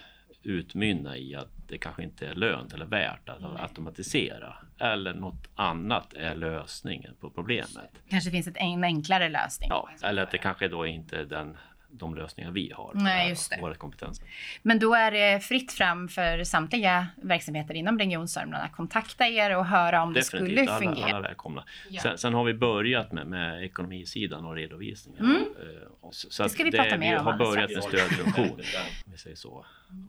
utmynna 0.49 1.17
i 1.17 1.35
att 1.35 1.49
det 1.67 1.77
kanske 1.77 2.03
inte 2.03 2.27
är 2.27 2.35
lönt 2.35 2.73
eller 2.73 2.85
värt 2.85 3.29
att 3.29 3.43
automatisera. 3.59 4.55
Eller 4.79 5.13
något 5.13 5.47
annat 5.55 6.13
är 6.13 6.35
lösningen 6.35 7.15
på 7.19 7.29
problemet. 7.29 8.01
kanske 8.09 8.31
finns 8.31 8.47
en 8.55 8.83
enklare 8.83 9.29
lösning. 9.29 9.69
Ja, 9.69 9.89
eller 10.03 10.23
att 10.23 10.31
det 10.31 10.37
kanske 10.37 10.67
då 10.67 10.85
inte 10.85 11.17
är 11.19 11.25
den 11.25 11.57
de 11.91 12.15
lösningar 12.15 12.51
vi 12.51 12.71
har. 12.75 12.91
Nej, 12.95 13.29
just 13.29 13.49
det. 13.49 13.61
Våra 13.61 13.75
kompetens. 13.75 14.21
Men 14.61 14.79
då 14.79 14.93
är 14.93 15.11
det 15.11 15.39
fritt 15.43 15.71
fram 15.71 16.07
för 16.07 16.43
samtliga 16.43 17.07
verksamheter 17.15 17.73
inom 17.73 17.99
Region 17.99 18.27
Sörmland 18.27 18.63
att 18.63 18.71
kontakta 18.71 19.27
er 19.27 19.57
och 19.57 19.65
höra 19.65 20.03
om 20.03 20.13
Definitivt, 20.13 20.49
det 20.49 20.65
skulle 20.65 20.67
fungera. 20.67 20.79
Definitivt, 20.79 21.13
alla 21.13 21.27
välkomna. 21.27 21.63
Ja. 21.89 22.01
Sen, 22.01 22.17
sen, 22.17 22.33
har 22.33 22.43
vi 22.43 22.53
börjat 22.53 23.11
med, 23.11 23.27
med 23.27 23.63
ekonomisidan 23.63 24.45
och 24.45 24.55
redovisningen. 24.55 25.25
Mm. 25.25 25.43
Så 26.11 26.43
det 26.43 26.49
ska 26.49 26.63
vi 26.63 26.71
prata 26.71 26.97
mer 26.97 27.17
om. 27.17 27.25
Vi 27.25 27.31
har 27.31 27.37
börjat 27.37 27.71
med 27.71 27.83
stödfunktion, 27.83 28.61
vi 29.05 29.17
säger 29.17 29.35
så. 29.35 29.65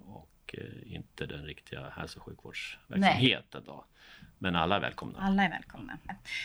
Och 0.07 0.55
eh, 0.59 0.95
inte 0.95 1.27
den 1.27 1.45
riktiga 1.45 1.93
hälso 1.97 2.19
och 2.19 2.25
sjukvårdsverksamheten. 2.25 3.63
Då. 3.67 3.85
Men 4.43 4.57
alla 4.57 4.77
är 4.77 4.81
välkomna. 4.81 5.19
Alla 5.19 5.45
är 5.45 5.51
välkomna. 5.51 5.99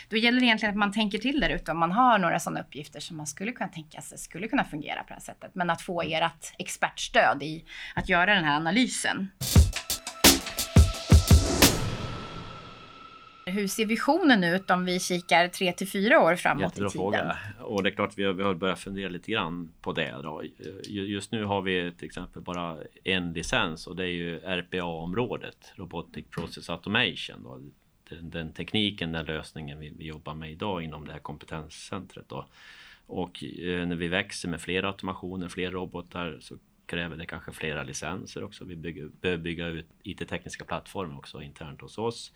Då 0.10 0.18
gäller 0.18 0.40
det 0.40 0.46
egentligen 0.46 0.74
att 0.74 0.80
man 0.80 0.92
tänker 0.92 1.18
till 1.18 1.40
där 1.40 1.50
ute 1.50 1.72
om 1.72 1.80
man 1.80 1.92
har 1.92 2.20
några 2.20 2.40
sådana 2.40 2.60
uppgifter 2.60 3.00
som 3.00 3.18
man 3.18 3.28
skulle 3.28 3.52
kunna 3.52 3.70
tänka 3.70 4.02
sig 4.02 4.18
skulle 4.18 4.48
kunna 4.48 4.64
fungera 4.64 5.00
på 5.00 5.08
det 5.08 5.14
här 5.14 5.22
sättet. 5.22 5.56
Men 5.56 5.70
att 5.70 5.82
få 5.82 6.02
ert 6.02 6.54
expertstöd 6.60 7.44
i 7.44 7.66
att 7.96 8.10
göra 8.10 8.36
den 8.36 8.44
här 8.44 8.56
analysen. 8.56 9.30
Hur 13.46 13.68
ser 13.68 13.86
visionen 13.86 14.44
ut 14.44 14.72
om 14.72 14.86
vi 14.86 15.00
kikar 15.00 15.48
tre 15.48 15.72
till 15.72 15.88
fyra 15.88 16.20
år 16.20 16.36
framåt 16.36 16.62
Jättebra 16.62 16.88
i 16.88 16.92
tiden? 16.92 17.12
Fråga. 17.12 17.38
Och 17.60 17.84
det 17.84 17.90
är 17.90 17.92
klart 17.92 18.14
vi 18.18 18.24
har, 18.24 18.34
vi 18.34 18.44
har 18.44 18.54
börjat 18.54 18.80
fundera 18.80 19.10
lite 19.10 19.32
grann 19.32 19.74
på 19.82 19.94
det. 19.94 20.16
Då. 20.24 20.44
Just 20.84 21.32
nu 21.32 21.44
har 21.44 21.62
vi 21.62 21.92
till 21.92 22.06
exempel 22.06 22.42
bara 22.42 22.78
en 23.04 23.34
licens 23.34 23.88
och 23.88 23.96
det 23.96 24.04
är 24.04 24.12
ju 24.12 24.40
RPA-området, 24.40 25.74
Robotic 25.76 26.26
Process 26.30 26.70
Automation. 26.70 27.44
Då 27.44 27.62
den, 28.10 28.30
den 28.30 28.54
tekniken, 28.54 29.12
den 29.12 29.26
lösningen 29.26 29.80
vi, 29.80 29.94
vi, 29.98 30.06
jobbar 30.06 30.34
med 30.34 30.52
idag 30.52 30.84
inom 30.84 31.06
det 31.06 31.12
här 31.12 31.20
kompetenscentret. 31.20 32.30
Då. 32.30 32.48
Och 33.08 33.44
eh, 33.44 33.88
när 33.88 33.96
vi 33.96 34.08
växer 34.08 34.50
med 34.50 34.62
fler 34.62 34.84
automationer, 34.84 35.50
fler 35.50 35.72
robotar 35.72 36.38
så 36.42 36.58
kräver 36.86 37.18
det 37.18 37.26
kanske 37.26 37.52
flera 37.52 37.84
licenser 37.84 38.44
också. 38.44 38.66
Vi 38.66 38.76
bygger, 38.76 39.10
behöver 39.22 39.44
bygga 39.44 39.68
ut 39.68 39.88
IT-tekniska 40.04 40.66
plattformar 40.66 41.18
också 41.18 41.42
internt 41.42 41.82
hos 41.82 41.98
oss. 41.98 42.32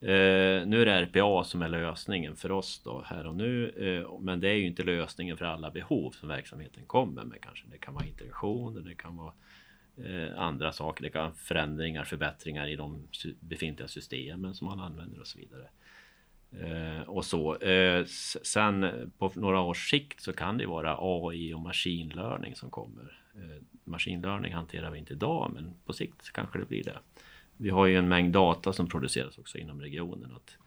Eh, 0.00 0.66
nu 0.66 0.82
är 0.82 0.86
det 0.86 0.92
RPA 0.92 1.44
som 1.44 1.62
är 1.62 1.68
lösningen 1.68 2.36
för 2.36 2.52
oss 2.52 2.80
då 2.84 3.02
här 3.06 3.26
och 3.26 3.34
nu. 3.34 3.68
Eh, 3.68 4.20
men 4.20 4.40
det 4.40 4.48
är 4.48 4.54
ju 4.54 4.66
inte 4.66 4.82
lösningen 4.82 5.36
för 5.36 5.44
alla 5.44 5.70
behov 5.70 6.10
som 6.10 6.28
verksamheten 6.28 6.84
kommer 6.86 7.24
med 7.24 7.40
kanske. 7.40 7.64
Det 7.70 7.78
kan 7.78 7.94
vara 7.94 8.06
integration, 8.06 8.84
det 8.84 8.94
kan 8.94 9.16
vara 9.16 9.28
eh, 9.28 9.34
Eh, 9.96 10.38
andra 10.38 10.72
saker. 10.72 11.02
Det 11.02 11.10
kan 11.10 11.22
vara 11.22 11.32
förändringar, 11.32 12.04
förbättringar 12.04 12.66
i 12.66 12.76
de 12.76 13.08
befintliga 13.40 13.88
systemen 13.88 14.54
som 14.54 14.66
man 14.66 14.80
använder 14.80 15.20
och 15.20 15.26
så 15.26 15.38
vidare. 15.38 15.68
Eh, 16.60 17.02
och 17.02 17.24
så. 17.24 17.56
Eh, 17.56 18.04
sen 18.42 19.10
på 19.18 19.32
några 19.34 19.60
års 19.60 19.90
sikt 19.90 20.20
så 20.20 20.32
kan 20.32 20.58
det 20.58 20.66
vara 20.66 20.96
AI 21.00 21.54
och 21.54 21.60
maskinlärning 21.60 22.56
som 22.56 22.70
kommer. 22.70 23.20
Eh, 23.34 23.62
maskinlärning 23.84 24.52
hanterar 24.52 24.90
vi 24.90 24.98
inte 24.98 25.12
idag, 25.12 25.50
men 25.54 25.74
på 25.84 25.92
sikt 25.92 26.32
kanske 26.32 26.58
det 26.58 26.68
blir 26.68 26.84
det. 26.84 26.98
Vi 27.56 27.70
har 27.70 27.86
ju 27.86 27.96
en 27.96 28.08
mängd 28.08 28.32
data 28.32 28.72
som 28.72 28.88
produceras 28.88 29.38
också 29.38 29.58
inom 29.58 29.80
regionen. 29.80 30.32
Att, 30.36 30.58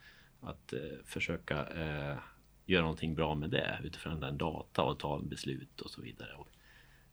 att 0.42 0.74
eh, 0.74 0.80
försöka 1.06 1.66
eh, 1.66 2.18
göra 2.66 2.82
någonting 2.82 3.16
bra 3.16 3.36
med 3.36 3.50
det 3.50 3.80
utifrån 3.84 4.20
den 4.20 4.38
data 4.38 4.84
och 4.84 5.00
ta 5.00 5.20
beslut 5.20 5.82
och 5.82 5.92
så 5.92 6.02
vidare. 6.02 6.34
Och 6.34 6.48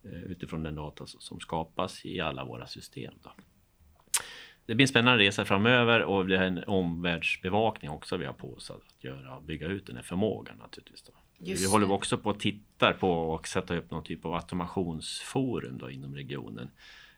utifrån 0.04 0.62
den 0.62 0.74
data 0.74 1.06
som 1.06 1.40
skapas 1.40 2.04
i 2.04 2.20
alla 2.20 2.44
våra 2.44 2.66
system. 2.66 3.14
Då. 3.22 3.30
Det 4.66 4.74
blir 4.74 4.84
en 4.84 4.88
spännande 4.88 5.24
resa 5.24 5.44
framöver 5.44 6.02
och 6.02 6.26
det 6.26 6.36
är 6.36 6.42
en 6.42 6.64
omvärldsbevakning 6.64 7.90
också 7.90 8.16
vi 8.16 8.26
har 8.26 8.32
på 8.32 8.54
oss 8.54 8.70
att 8.70 9.04
göra 9.04 9.36
och 9.36 9.42
bygga 9.42 9.66
ut 9.66 9.86
den 9.86 9.96
här 9.96 10.02
förmågan 10.02 10.56
naturligtvis. 10.58 11.02
Då. 11.02 11.12
vi 11.38 11.66
håller 11.66 11.90
också 11.90 12.18
på 12.18 12.30
att 12.30 12.40
titta 12.40 12.92
på 12.92 13.10
och 13.10 13.48
sätta 13.48 13.76
upp 13.76 13.90
någon 13.90 14.04
typ 14.04 14.24
av 14.24 14.34
automationsforum 14.34 15.78
då 15.78 15.90
inom 15.90 16.14
regionen 16.14 16.70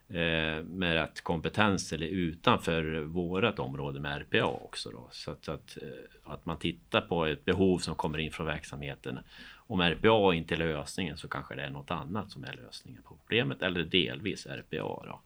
eh, 0.09 0.65
med 0.65 0.95
rätt 0.95 1.21
kompetens 1.21 1.93
eller 1.93 2.07
utanför 2.07 3.01
vårat 3.01 3.59
område 3.59 4.01
med 4.01 4.23
RPA 4.23 4.45
också. 4.45 4.91
Då. 4.91 5.09
Så 5.11 5.31
att, 5.31 5.49
att, 5.49 5.77
eh, 5.83 6.33
att 6.33 6.47
man 6.47 6.59
tittar 6.59 7.01
på 7.01 7.25
ett 7.25 7.45
behov 7.45 7.79
som 7.79 7.95
kommer 7.95 8.19
in 8.19 8.33
från 8.33 8.47
verksamheten 8.47 9.19
om 9.67 9.81
RPA 9.81 10.35
inte 10.35 10.55
är 10.55 10.59
lösningen 10.59 11.17
så 11.17 11.29
kanske 11.29 11.55
det 11.55 11.63
är 11.63 11.71
något 11.71 11.91
annat 11.91 12.31
som 12.31 12.45
är 12.45 12.53
lösningen 12.53 13.03
på 13.03 13.17
problemet 13.17 13.63
eller 13.63 13.83
delvis 13.83 14.47
RPA. 14.47 15.07
Då. 15.07 15.21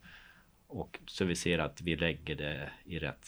Och 0.67 0.99
så 1.07 1.25
vi 1.25 1.35
ser 1.35 1.59
att 1.59 1.81
vi 1.81 1.97
lägger 1.97 2.37
det 2.37 2.71
i 2.85 2.99
rätt 2.99 3.27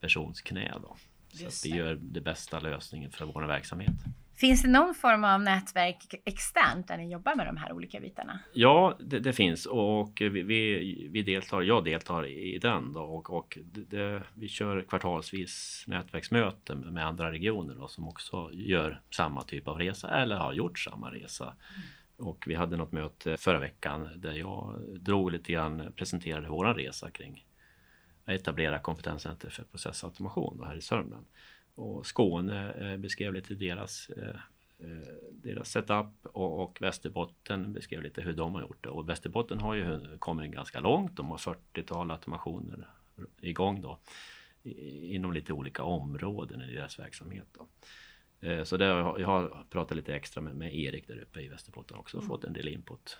persons 0.00 0.40
knä 0.40 0.72
då. 0.82 0.96
Så 1.28 1.46
att 1.46 1.62
vi 1.64 1.76
gör 1.76 1.94
det 1.94 2.20
bästa 2.20 2.60
lösningen 2.60 3.10
för 3.10 3.26
vår 3.26 3.42
verksamhet. 3.42 3.94
Finns 4.42 4.62
det 4.62 4.68
någon 4.68 4.94
form 4.94 5.24
av 5.24 5.40
nätverk 5.40 6.14
externt 6.24 6.88
där 6.88 6.96
ni 6.96 7.12
jobbar 7.12 7.34
med 7.34 7.46
de 7.46 7.56
här 7.56 7.72
olika 7.72 8.00
bitarna? 8.00 8.38
Ja, 8.52 8.96
det, 9.00 9.20
det 9.20 9.32
finns 9.32 9.66
och 9.66 10.18
vi, 10.20 10.28
vi, 10.28 11.08
vi, 11.12 11.22
deltar, 11.22 11.62
jag 11.62 11.84
deltar 11.84 12.26
i 12.26 12.58
den 12.58 12.92
då, 12.92 13.00
och, 13.00 13.30
och 13.30 13.58
det, 13.72 14.22
vi 14.34 14.48
kör 14.48 14.82
kvartalsvis 14.82 15.84
nätverksmöten 15.86 16.78
med 16.78 17.06
andra 17.06 17.32
regioner 17.32 17.74
då, 17.74 17.88
som 17.88 18.08
också 18.08 18.50
gör 18.52 19.00
samma 19.10 19.42
typ 19.42 19.68
av 19.68 19.78
resa 19.78 20.08
eller 20.08 20.36
har 20.36 20.52
gjort 20.52 20.78
samma 20.78 21.10
resa. 21.10 21.44
Mm. 21.44 22.28
Och 22.28 22.44
vi 22.46 22.54
hade 22.54 22.76
något 22.76 22.92
möte 22.92 23.36
förra 23.36 23.58
veckan 23.58 24.08
där 24.16 24.32
jag 24.32 24.80
drog 25.00 25.32
lite 25.32 25.52
grann, 25.52 25.92
presenterade 25.96 26.48
våran 26.48 26.74
resa 26.74 27.10
kring 27.10 27.46
att 28.24 28.34
etablera 28.34 28.78
kompetenscenter 28.78 29.50
för 29.50 29.64
processautomation 29.64 30.62
här 30.66 30.76
i 30.76 30.80
Sörmland. 30.80 31.26
Och 31.74 32.06
Skåne 32.06 32.72
eh, 32.72 32.96
beskrev 32.96 33.34
lite 33.34 33.54
deras, 33.54 34.10
eh, 34.10 34.36
eh, 34.78 35.14
deras 35.32 35.70
setup 35.70 36.06
och, 36.22 36.62
och 36.62 36.82
Västerbotten 36.82 37.72
beskrev 37.72 38.02
lite 38.02 38.22
hur 38.22 38.32
de 38.32 38.54
har 38.54 38.60
gjort 38.60 38.84
det. 38.84 38.88
Och 38.88 39.08
Västerbotten 39.08 39.58
har 39.58 39.74
ju 39.74 40.18
kommit 40.18 40.52
ganska 40.52 40.80
långt. 40.80 41.16
De 41.16 41.30
har 41.30 41.38
40-tal 41.38 42.10
automationer 42.10 42.88
igång 43.40 43.80
då 43.80 43.98
inom 44.62 45.32
lite 45.32 45.52
olika 45.52 45.82
områden 45.82 46.62
i 46.62 46.74
deras 46.74 46.98
verksamhet. 46.98 47.46
Då. 47.52 47.66
Så 48.64 48.76
där, 48.76 49.20
jag 49.20 49.26
har 49.26 49.66
pratat 49.70 49.96
lite 49.96 50.14
extra 50.14 50.40
med, 50.40 50.54
med 50.56 50.74
Erik 50.74 51.06
där 51.06 51.22
uppe 51.22 51.40
i 51.40 51.48
Västerbotten 51.48 51.96
också 51.96 52.16
och 52.16 52.22
mm. 52.22 52.28
fått 52.28 52.44
en 52.44 52.52
del 52.52 52.68
input 52.68 53.18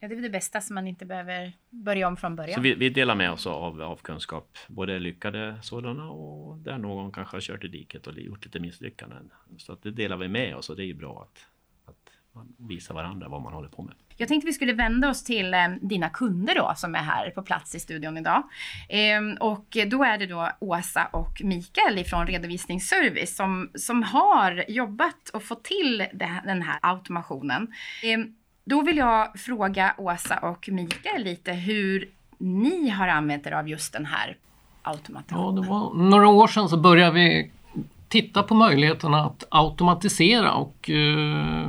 Ja, 0.00 0.08
det 0.08 0.14
är 0.14 0.22
det 0.22 0.30
bästa 0.30 0.60
som 0.60 0.74
man 0.74 0.86
inte 0.86 1.04
behöver 1.04 1.52
börja 1.70 2.08
om 2.08 2.16
från 2.16 2.36
början. 2.36 2.54
Så 2.54 2.60
vi, 2.60 2.74
vi 2.74 2.88
delar 2.88 3.14
med 3.14 3.30
oss 3.30 3.46
av, 3.46 3.82
av 3.82 3.96
kunskap, 3.96 4.58
både 4.68 4.98
lyckade 4.98 5.58
sådana 5.62 6.10
och 6.10 6.58
där 6.58 6.78
någon 6.78 7.12
kanske 7.12 7.36
har 7.36 7.40
kört 7.40 7.64
i 7.64 7.68
diket 7.68 8.06
och 8.06 8.18
gjort 8.18 8.44
lite 8.44 8.60
misslyckanden. 8.60 9.30
Så 9.58 9.72
att 9.72 9.82
det 9.82 9.90
delar 9.90 10.16
vi 10.16 10.28
med 10.28 10.56
oss 10.56 10.70
och 10.70 10.76
det 10.76 10.82
är 10.82 10.86
ju 10.86 10.94
bra 10.94 11.28
att, 11.28 11.46
att 11.90 12.12
man 12.32 12.54
visar 12.56 12.94
varandra 12.94 13.28
vad 13.28 13.42
man 13.42 13.52
håller 13.52 13.68
på 13.68 13.82
med. 13.82 13.94
Jag 14.16 14.28
tänkte 14.28 14.46
vi 14.46 14.52
skulle 14.52 14.72
vända 14.72 15.10
oss 15.10 15.24
till 15.24 15.54
eh, 15.54 15.68
dina 15.80 16.08
kunder 16.08 16.54
då 16.54 16.72
som 16.76 16.94
är 16.94 17.02
här 17.02 17.30
på 17.30 17.42
plats 17.42 17.74
i 17.74 17.80
studion 17.80 18.18
idag. 18.18 18.42
Eh, 18.88 19.38
och 19.40 19.76
då 19.86 20.04
är 20.04 20.18
det 20.18 20.26
då 20.26 20.50
Åsa 20.60 21.06
och 21.06 21.40
Mikael 21.44 21.98
ifrån 21.98 22.26
Redovisningsservice 22.26 23.36
som, 23.36 23.70
som 23.74 24.02
har 24.02 24.64
jobbat 24.68 25.28
och 25.28 25.42
fått 25.42 25.64
till 25.64 25.98
det, 25.98 26.42
den 26.44 26.62
här 26.62 26.78
automationen. 26.82 27.72
Eh, 28.02 28.18
då 28.66 28.82
vill 28.82 28.96
jag 28.96 29.40
fråga 29.40 29.94
Åsa 29.98 30.38
och 30.38 30.68
Mikael 30.72 31.24
lite 31.24 31.52
hur 31.52 32.08
ni 32.38 32.88
har 32.88 33.08
använt 33.08 33.46
er 33.46 33.52
av 33.52 33.68
just 33.68 33.92
den 33.92 34.06
här 34.06 34.36
automationen. 34.82 35.44
Ja, 35.44 35.62
det 35.62 35.68
var 35.68 35.94
några 35.94 36.28
år 36.28 36.46
sedan 36.46 36.68
så 36.68 36.76
började 36.76 37.14
vi 37.14 37.50
titta 38.08 38.42
på 38.42 38.54
möjligheterna 38.54 39.24
att 39.24 39.44
automatisera 39.48 40.52
och 40.52 40.90
eh, 40.90 41.68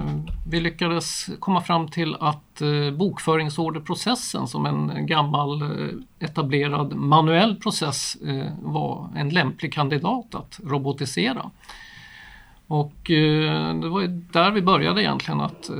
vi 0.49 0.59
lyckades 0.59 1.29
komma 1.39 1.61
fram 1.61 1.87
till 1.87 2.15
att 2.19 2.61
eh, 2.61 2.91
bokföringsorderprocessen 2.97 4.47
som 4.47 4.65
en 4.65 5.05
gammal 5.05 5.61
eh, 5.61 5.89
etablerad 6.19 6.95
manuell 6.95 7.55
process 7.55 8.15
eh, 8.15 8.51
var 8.61 9.09
en 9.15 9.29
lämplig 9.29 9.73
kandidat 9.73 10.35
att 10.35 10.59
robotisera. 10.63 11.49
Och 12.67 13.11
eh, 13.11 13.79
det 13.79 13.89
var 13.89 14.07
där 14.33 14.51
vi 14.51 14.61
började 14.61 15.01
egentligen 15.01 15.41
att 15.41 15.69
eh, 15.69 15.75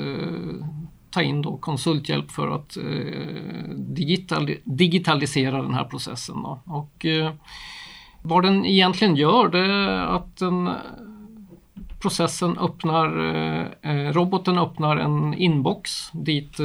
ta 1.17 1.24
in 1.24 1.41
då 1.41 1.57
konsulthjälp 1.57 2.31
för 2.31 2.55
att 2.55 2.77
eh, 2.77 3.69
digital, 3.75 4.50
digitalisera 4.63 5.62
den 5.62 5.74
här 5.74 5.83
processen. 5.83 6.43
Då. 6.43 6.59
Och, 6.65 7.05
eh, 7.05 7.31
vad 8.21 8.43
den 8.43 8.65
egentligen 8.65 9.15
gör 9.15 9.50
det 9.50 9.59
är 9.59 10.15
att 10.15 10.38
den, 10.38 10.67
eh, 10.67 10.74
processen 12.01 12.57
öppnar, 12.57 13.07
roboten 14.13 14.57
öppnar 14.57 14.97
en 14.97 15.33
inbox 15.33 16.12
dit 16.12 16.57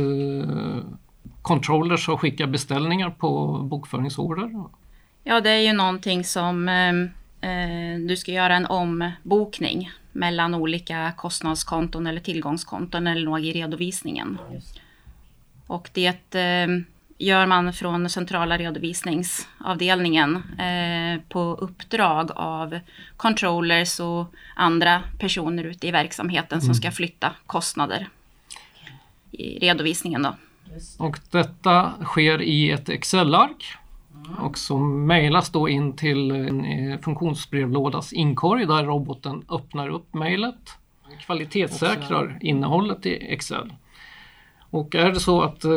controllers 1.42 2.09
har 2.09 2.16
skickat 2.16 2.50
beställningar 2.50 3.11
på 3.11 3.59
bokföringsorder. 3.62 4.64
Ja, 5.25 5.40
det 5.40 5.50
är 5.50 5.61
ju 5.61 5.73
någonting 5.73 6.25
som 6.25 6.68
eh, 6.68 7.99
du 8.09 8.16
ska 8.16 8.32
göra 8.32 8.56
en 8.56 8.66
ombokning 8.66 9.90
mellan 10.12 10.54
olika 10.54 11.12
kostnadskonton 11.16 12.07
eller 12.07 12.21
tillgångskonton 12.21 13.07
eller 13.07 13.25
något 13.25 13.40
i 13.40 13.52
redovisningen. 13.52 14.38
Och 15.66 15.90
det 15.92 16.35
eh, 16.35 16.69
gör 17.19 17.47
man 17.47 17.73
från 17.73 18.11
centrala 18.11 18.59
redovisningsavdelningen 18.59 20.37
eh, 20.59 21.23
på 21.28 21.40
uppdrag 21.61 22.31
av 22.35 22.78
controllers 23.16 24.00
och 24.00 24.35
andra 24.57 25.02
personer 25.19 25.64
ute 25.64 25.87
i 25.87 25.90
verksamheten 25.90 26.59
mm. 26.59 26.66
som 26.66 26.75
ska 26.75 26.90
flytta 26.90 27.33
kostnader. 27.47 28.09
i 29.31 29.59
redovisningen. 29.59 30.23
Då. 30.23 30.37
Och 30.99 31.19
detta 31.31 31.92
sker 32.04 32.42
i 32.42 32.71
ett 32.71 32.88
Excel-ark 32.88 33.76
och 34.38 34.59
som 34.59 35.07
mejlas 35.07 35.50
då 35.50 35.69
in 35.69 35.97
till 35.97 36.31
en 36.31 36.64
eh, 36.64 36.99
funktionsbrevlådas 36.99 38.12
inkorg 38.12 38.67
där 38.67 38.85
roboten 38.85 39.45
öppnar 39.49 39.88
upp 39.88 40.14
mejlet, 40.14 40.71
kvalitetssäkrar 41.26 42.38
innehållet 42.41 43.07
i 43.07 43.33
Excel. 43.33 43.73
Och 44.71 44.95
är 44.95 45.12
det 45.12 45.21
så 45.21 45.43
att 45.43 45.64
eh, 45.64 45.71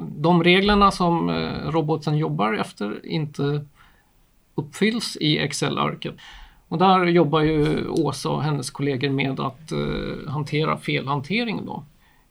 de 0.00 0.44
reglerna 0.44 0.90
som 0.90 1.30
eh, 1.30 1.70
roboten 1.70 2.16
jobbar 2.16 2.52
efter 2.52 3.06
inte 3.06 3.64
uppfylls 4.54 5.16
i 5.20 5.38
Excel-arket 5.38 6.14
och 6.68 6.78
där 6.78 7.06
jobbar 7.06 7.40
ju 7.40 7.88
Åsa 7.88 8.28
och 8.28 8.42
hennes 8.42 8.70
kollegor 8.70 9.10
med 9.10 9.40
att 9.40 9.72
hantera 10.28 10.76
felhantering. 10.76 11.66
Då. 11.66 11.84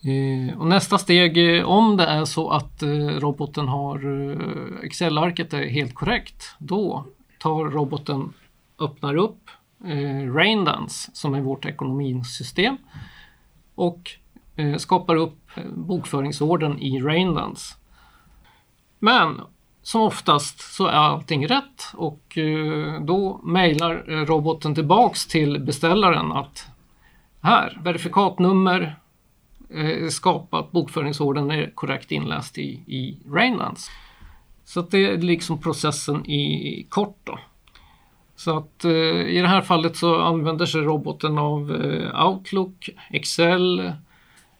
Eh, 0.06 0.58
och 0.60 0.68
nästa 0.68 0.98
steg, 0.98 1.58
eh, 1.58 1.66
om 1.66 1.98
det 1.98 2.06
är 2.06 2.26
så 2.26 2.50
att 2.50 2.84
eh, 2.84 2.90
roboten 2.98 3.68
har 3.68 4.00
Excel-arket 4.84 5.54
är 5.54 5.68
helt 5.68 5.96
korrekt, 5.96 6.56
då 6.58 7.06
tar 7.40 7.64
roboten, 7.64 8.34
öppnar 8.80 9.16
upp 9.16 9.50
Raindance 10.36 11.12
som 11.14 11.34
är 11.34 11.42
vårt 11.42 11.66
ekonomisystem 11.66 12.78
och 13.76 14.12
skapar 14.78 15.16
upp 15.16 15.52
bokföringsorden 15.76 16.80
i 16.80 17.02
Raindance. 17.02 17.76
Men 19.00 19.42
som 19.82 20.02
oftast 20.02 20.74
så 20.74 20.88
är 20.88 20.94
allting 20.94 21.48
rätt 21.48 21.92
och 21.94 22.38
då 23.02 23.40
mejlar 23.44 24.26
roboten 24.26 24.76
tillbaks 24.76 25.28
till 25.28 25.60
beställaren 25.60 26.32
att 26.32 26.68
här, 27.42 27.80
verifikatnummer, 27.84 28.96
Eh, 29.70 30.08
skapat 30.08 30.72
bokföringsorden 30.72 31.52
är 31.52 31.72
korrekt 31.76 32.12
inläst 32.12 32.58
i, 32.58 32.70
i 32.88 33.18
Rainlands. 33.32 33.90
Så 34.66 34.80
att 34.80 34.92
det 34.92 35.06
är 35.06 35.18
liksom 35.18 35.62
processen 35.62 36.26
i 36.26 36.86
kort. 36.90 37.18
Då. 37.24 37.40
Så 38.36 38.58
att 38.58 38.86
eh, 38.86 38.92
i 39.28 39.40
det 39.42 39.48
här 39.48 39.62
fallet 39.62 39.96
så 39.96 40.22
använder 40.22 40.66
sig 40.66 40.82
roboten 40.82 41.38
av 41.38 41.76
eh, 41.76 42.26
Outlook, 42.28 42.90
Excel, 43.10 43.80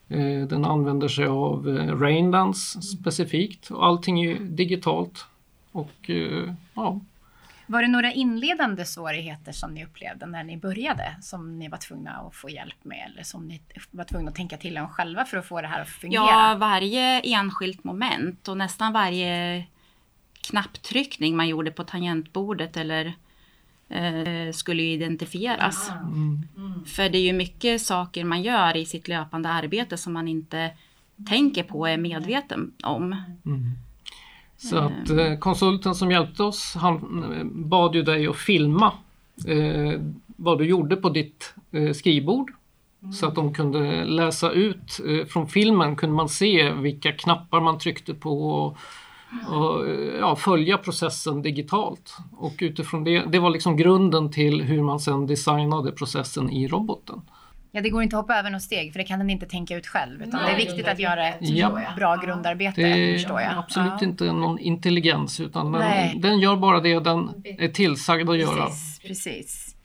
eh, 0.08 0.46
den 0.48 0.64
använder 0.64 1.08
sig 1.08 1.26
av 1.26 1.68
eh, 1.68 1.98
Raindance 1.98 2.82
specifikt 2.82 3.70
och 3.70 3.86
allting 3.86 4.24
är 4.24 4.38
digitalt. 4.40 5.24
Och 5.72 6.10
eh, 6.10 6.52
ja, 6.74 7.00
var 7.66 7.82
det 7.82 7.88
några 7.88 8.12
inledande 8.12 8.84
svårigheter 8.84 9.52
som 9.52 9.74
ni 9.74 9.84
upplevde 9.84 10.26
när 10.26 10.44
ni 10.44 10.56
började 10.56 11.16
som 11.20 11.58
ni 11.58 11.68
var 11.68 11.78
tvungna 11.78 12.10
att 12.10 12.34
få 12.34 12.50
hjälp 12.50 12.84
med 12.84 13.10
eller 13.12 13.22
som 13.22 13.48
ni 13.48 13.62
var 13.90 14.04
tvungna 14.04 14.30
att 14.30 14.36
tänka 14.36 14.56
till 14.56 14.78
om 14.78 14.88
själva 14.88 15.24
för 15.24 15.36
att 15.36 15.46
få 15.46 15.60
det 15.60 15.68
här 15.68 15.82
att 15.82 15.88
fungera? 15.88 16.22
Ja, 16.22 16.56
varje 16.60 17.20
enskilt 17.20 17.84
moment 17.84 18.48
och 18.48 18.56
nästan 18.56 18.92
varje 18.92 19.64
knapptryckning 20.40 21.36
man 21.36 21.48
gjorde 21.48 21.70
på 21.70 21.84
tangentbordet 21.84 22.76
eller 22.76 23.12
eh, 23.88 24.52
skulle 24.52 24.82
identifieras. 24.82 25.90
Mm. 25.90 26.48
Mm. 26.56 26.84
För 26.84 27.08
det 27.08 27.18
är 27.18 27.22
ju 27.22 27.32
mycket 27.32 27.82
saker 27.82 28.24
man 28.24 28.42
gör 28.42 28.76
i 28.76 28.86
sitt 28.86 29.08
löpande 29.08 29.48
arbete 29.48 29.96
som 29.96 30.12
man 30.12 30.28
inte 30.28 30.70
tänker 31.28 31.62
på 31.62 31.78
och 31.78 31.88
är 31.88 31.96
medveten 31.96 32.72
om. 32.82 33.16
Mm. 33.46 33.70
Så 34.56 34.76
att 34.76 35.10
eh, 35.10 35.38
konsulten 35.38 35.94
som 35.94 36.10
hjälpte 36.10 36.42
oss, 36.42 36.74
han 36.74 37.24
eh, 37.32 37.44
bad 37.44 37.94
ju 37.94 38.02
dig 38.02 38.26
att 38.26 38.36
filma 38.36 38.92
eh, 39.46 40.00
vad 40.26 40.58
du 40.58 40.64
gjorde 40.64 40.96
på 40.96 41.08
ditt 41.08 41.54
eh, 41.72 41.92
skrivbord. 41.92 42.50
Mm. 43.02 43.12
Så 43.12 43.26
att 43.26 43.34
de 43.34 43.54
kunde 43.54 44.04
läsa 44.04 44.50
ut, 44.50 45.00
eh, 45.06 45.26
från 45.26 45.48
filmen 45.48 45.96
kunde 45.96 46.16
man 46.16 46.28
se 46.28 46.70
vilka 46.70 47.12
knappar 47.12 47.60
man 47.60 47.78
tryckte 47.78 48.14
på 48.14 48.50
och, 48.50 48.76
och 49.48 49.88
eh, 49.88 50.18
ja, 50.20 50.36
följa 50.36 50.78
processen 50.78 51.42
digitalt. 51.42 52.16
Och 52.36 52.54
utifrån 52.58 53.04
det, 53.04 53.24
det 53.32 53.38
var 53.38 53.50
liksom 53.50 53.76
grunden 53.76 54.30
till 54.30 54.62
hur 54.62 54.82
man 54.82 55.00
sedan 55.00 55.26
designade 55.26 55.92
processen 55.92 56.50
i 56.50 56.68
roboten. 56.68 57.20
Ja, 57.76 57.82
det 57.82 57.90
går 57.90 58.02
inte 58.02 58.16
att 58.16 58.22
hoppa 58.22 58.36
över 58.36 58.50
något 58.50 58.62
steg 58.62 58.92
för 58.92 58.98
det 58.98 59.04
kan 59.04 59.18
den 59.18 59.30
inte 59.30 59.46
tänka 59.46 59.76
ut 59.76 59.86
själv. 59.86 60.22
Utan 60.22 60.40
Nej, 60.42 60.54
det 60.54 60.62
är 60.62 60.66
viktigt 60.66 60.88
att 60.88 60.98
göra 60.98 61.28
ett 61.28 61.36
ja. 61.40 61.80
bra 61.96 62.16
grundarbete. 62.16 62.82
Det 62.82 62.88
är 62.88 63.14
förstår 63.14 63.40
jag. 63.40 63.58
absolut 63.58 63.92
ja. 64.00 64.06
inte 64.06 64.24
någon 64.24 64.58
intelligens 64.58 65.40
utan 65.40 65.72
den, 65.72 66.20
den, 66.20 66.38
gör 66.38 66.56
bara 66.56 66.80
det 66.80 67.00
den 67.00 67.44
är 67.44 67.68
tillsagd 67.68 68.30
att 68.30 68.38
göra. 68.38 68.66
Precis. 68.66 69.00
precis. 69.00 69.76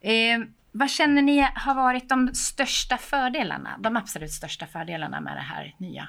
Eh, 0.00 0.38
vad 0.72 0.90
känner 0.90 1.22
ni 1.22 1.46
har 1.54 1.74
varit 1.74 2.08
de 2.08 2.34
största 2.34 2.96
fördelarna? 2.96 3.78
De 3.78 3.96
absolut 3.96 4.30
största 4.30 4.66
fördelarna 4.66 5.20
med 5.20 5.36
det 5.36 5.54
här 5.54 5.74
nya 5.78 6.08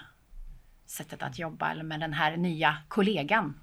sättet 0.85 1.23
att 1.23 1.39
jobba 1.39 1.71
eller 1.71 1.83
med 1.83 1.99
den 1.99 2.13
här 2.13 2.37
nya 2.37 2.77
kollegan? 2.87 3.53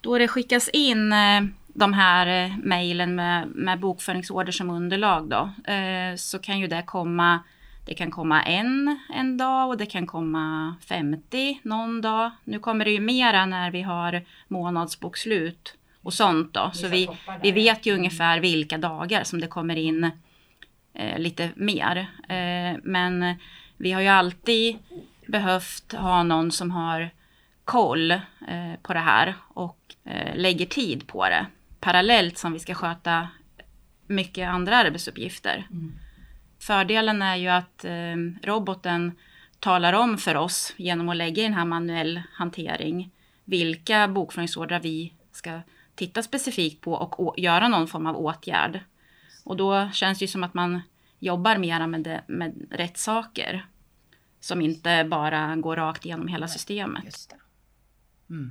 Då 0.00 0.18
det 0.18 0.28
skickas 0.28 0.68
in 0.68 1.12
eh, 1.12 1.42
de 1.66 1.92
här 1.92 2.44
eh, 2.44 2.56
mejlen 2.56 3.14
med, 3.14 3.48
med 3.48 3.80
bokföringsorder 3.80 4.52
som 4.52 4.70
underlag 4.70 5.28
då, 5.28 5.72
eh, 5.72 6.16
så 6.16 6.38
kan 6.38 6.58
ju 6.58 6.66
det 6.66 6.82
komma 6.86 7.40
det 7.86 7.94
kan 7.94 8.10
komma 8.10 8.42
en 8.42 8.98
en 9.14 9.36
dag 9.36 9.68
och 9.68 9.76
det 9.76 9.86
kan 9.86 10.06
komma 10.06 10.74
50 10.88 11.60
någon 11.62 12.00
dag. 12.00 12.30
Nu 12.44 12.58
kommer 12.58 12.84
det 12.84 12.90
ju 12.90 13.00
mera 13.00 13.46
när 13.46 13.70
vi 13.70 13.82
har 13.82 14.24
månadsbokslut 14.48 15.74
och 16.02 16.14
sånt 16.14 16.54
då. 16.54 16.70
Så 16.74 16.88
vi, 16.88 17.08
vi 17.42 17.52
vet 17.52 17.86
ju 17.86 17.94
ungefär 17.94 18.40
vilka 18.40 18.78
dagar 18.78 19.24
som 19.24 19.40
det 19.40 19.46
kommer 19.46 19.76
in 19.76 20.10
eh, 20.94 21.18
lite 21.18 21.50
mer. 21.56 21.96
Eh, 22.28 22.80
men 22.82 23.34
vi 23.76 23.92
har 23.92 24.00
ju 24.00 24.08
alltid 24.08 24.78
behövt 25.26 25.92
ha 25.92 26.22
någon 26.22 26.52
som 26.52 26.70
har 26.70 27.10
koll 27.70 28.10
eh, 28.10 28.74
på 28.82 28.92
det 28.92 29.00
här 29.00 29.34
och 29.48 29.94
eh, 30.04 30.36
lägger 30.36 30.66
tid 30.66 31.06
på 31.06 31.24
det 31.24 31.46
parallellt 31.80 32.38
som 32.38 32.52
vi 32.52 32.58
ska 32.58 32.74
sköta 32.74 33.28
mycket 34.06 34.48
andra 34.48 34.76
arbetsuppgifter. 34.76 35.66
Mm. 35.70 35.92
Fördelen 36.58 37.22
är 37.22 37.36
ju 37.36 37.48
att 37.48 37.84
eh, 37.84 38.16
roboten 38.42 39.12
talar 39.60 39.92
om 39.92 40.18
för 40.18 40.34
oss 40.34 40.74
genom 40.76 41.08
att 41.08 41.16
lägga 41.16 41.42
i 41.42 41.44
den 41.44 41.54
här 41.54 41.64
manuell 41.64 42.22
hantering 42.32 43.10
vilka 43.44 44.08
bokföringsordrar 44.08 44.80
vi 44.80 45.12
ska 45.32 45.60
titta 45.94 46.22
specifikt 46.22 46.80
på 46.80 46.92
och 46.92 47.38
göra 47.38 47.68
någon 47.68 47.88
form 47.88 48.06
av 48.06 48.16
åtgärd. 48.16 48.80
Och 49.44 49.56
då 49.56 49.90
känns 49.92 50.18
det 50.18 50.22
ju 50.22 50.28
som 50.28 50.44
att 50.44 50.54
man 50.54 50.80
jobbar 51.18 51.56
mera 51.56 51.86
med, 51.86 52.00
det, 52.00 52.22
med 52.26 52.66
rätt 52.70 52.98
saker. 52.98 53.66
Som 54.40 54.60
inte 54.60 55.04
bara 55.04 55.56
går 55.56 55.76
rakt 55.76 56.04
igenom 56.04 56.28
hela 56.28 56.48
systemet. 56.48 57.39
Mm. 58.30 58.50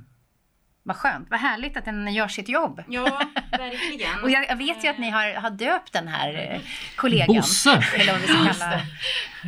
Vad 0.82 0.96
skönt, 0.96 1.30
vad 1.30 1.40
härligt 1.40 1.76
att 1.76 1.84
den 1.84 2.14
gör 2.14 2.28
sitt 2.28 2.48
jobb. 2.48 2.82
Ja, 2.88 3.20
verkligen. 3.50 4.18
och 4.22 4.30
jag, 4.30 4.48
jag, 4.48 4.56
vet 4.56 4.84
ju 4.84 4.88
att 4.88 4.98
ni 4.98 5.10
har, 5.10 5.34
har 5.34 5.50
döpt 5.50 5.92
den 5.92 6.08
här 6.08 6.52
eh, 6.52 6.60
kollegan. 6.96 7.36
Bosse! 7.36 7.84
Eller 7.94 8.12
vad 8.12 8.20
vi 8.20 8.26
ska 8.26 8.44
kalla 8.44 8.80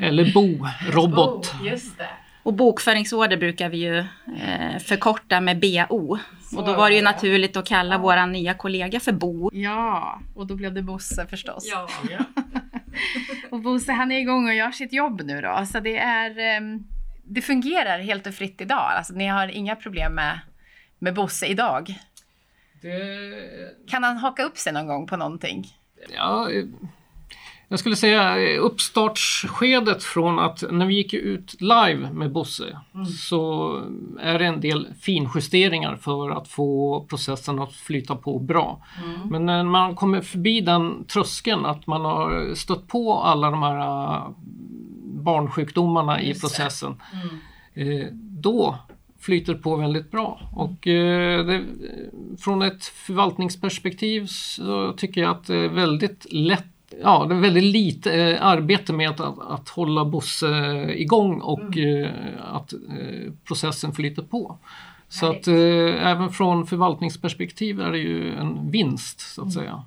Eller 0.03 0.33
Bo, 0.33 0.67
robot. 0.93 1.55
Bo, 1.59 1.67
just 1.67 1.99
det. 1.99 2.09
Och 2.43 2.55
bokföringsorder 2.55 3.37
brukar 3.37 3.69
vi 3.69 3.77
ju 3.77 3.99
eh, 3.99 4.79
förkorta 4.79 5.41
med 5.41 5.61
BO. 5.61 6.19
Och 6.57 6.65
då 6.65 6.75
var 6.75 6.91
det 6.91 6.97
ju 6.97 7.03
naturligt 7.03 7.57
att 7.57 7.67
kalla 7.67 7.99
vår 7.99 8.27
nya 8.27 8.55
kollega 8.55 9.01
för 9.01 9.13
Bo. 9.13 9.51
Ja, 9.53 10.21
och 10.35 10.47
då 10.47 10.57
blev 10.57 10.75
det 10.75 10.83
Bosse 10.83 11.27
förstås. 11.27 11.71
Ja. 11.71 11.89
och 13.51 13.61
Bosse 13.61 13.93
han 13.93 14.13
är 14.13 14.19
igång 14.19 14.49
och 14.49 14.55
gör 14.55 14.71
sitt 14.71 14.93
jobb 14.93 15.23
nu 15.25 15.41
då. 15.41 15.67
Så 15.73 15.81
det 15.81 15.99
är, 15.99 16.39
ehm, 16.39 16.85
det 17.25 17.43
fungerar 17.43 17.99
helt 17.99 18.27
och 18.27 18.35
fritt 18.35 18.61
idag. 18.61 18.93
Alltså 18.97 19.13
ni 19.13 19.27
har 19.27 19.49
inga 19.49 19.77
problem 19.77 20.15
med 20.15 20.41
med 21.03 21.15
Bosse 21.15 21.47
idag? 21.47 21.95
Det... 22.83 22.91
Kan 23.91 24.05
han 24.05 24.17
haka 24.17 24.43
upp 24.43 24.59
sig 24.59 24.73
någon 24.73 24.87
gång 24.87 25.07
på 25.07 25.17
någonting? 25.17 25.67
Ja, 26.17 26.49
jag 27.69 27.79
skulle 27.79 27.97
säga 27.97 28.57
uppstartsskedet 28.57 30.03
från 30.03 30.39
att 30.39 30.65
när 30.71 30.87
vi 30.87 30.95
gick 30.95 31.15
ut 31.15 31.61
live 31.61 32.11
med 32.13 32.33
Bosse 32.33 32.79
mm. 32.95 33.07
så 33.07 33.77
är 34.21 34.39
det 34.39 34.47
en 34.47 34.61
del 34.61 34.89
finjusteringar 35.01 35.97
för 35.97 36.31
att 36.31 36.49
få 36.49 37.01
processen 37.09 37.59
att 37.59 37.73
flyta 37.73 38.17
på 38.17 38.39
bra. 38.39 38.85
Mm. 39.05 39.29
Men 39.29 39.47
när 39.47 39.65
man 39.65 39.95
kommer 39.95 40.21
förbi 40.21 40.61
den 40.61 41.05
tröskeln 41.05 41.67
att 41.67 41.87
man 41.87 42.01
har 42.01 42.55
stött 42.55 42.89
på 42.89 43.15
alla 43.15 43.51
de 43.51 43.63
här 43.63 44.23
barnsjukdomarna 45.23 46.23
i 46.23 46.35
processen. 46.35 46.95
Mm. 47.75 48.01
Eh, 48.01 48.07
då 48.13 48.79
flyter 49.21 49.55
på 49.55 49.77
väldigt 49.77 50.11
bra. 50.11 50.41
Och 50.53 50.87
eh, 50.87 51.47
det, 51.47 51.65
från 52.39 52.63
ett 52.63 52.85
förvaltningsperspektiv 52.85 54.27
så 54.27 54.93
tycker 54.93 55.21
jag 55.21 55.31
att 55.31 55.47
det 55.47 55.57
är 55.57 55.69
väldigt 55.69 56.27
lätt 56.33 56.67
Ja, 57.03 57.27
det 57.29 57.35
är 57.35 57.41
väldigt 57.41 57.65
lite 57.65 58.23
eh, 58.23 58.47
arbete 58.47 58.93
med 58.93 59.11
att, 59.11 59.21
att, 59.21 59.51
att 59.51 59.69
hålla 59.69 60.05
Bosse 60.05 60.49
igång 60.95 61.41
och 61.41 61.77
mm. 61.77 62.05
eh, 62.05 62.11
att 62.55 62.73
eh, 62.73 63.33
processen 63.45 63.93
flyter 63.93 64.23
på. 64.23 64.59
Så 65.09 65.31
att 65.31 65.49
eh, 65.49 66.09
även 66.11 66.31
från 66.31 66.67
förvaltningsperspektiv 66.67 67.81
är 67.81 67.91
det 67.91 67.99
ju 67.99 68.35
en 68.35 68.71
vinst 68.71 69.21
så 69.21 69.41
att 69.41 69.55
mm. 69.55 69.65
säga. 69.65 69.85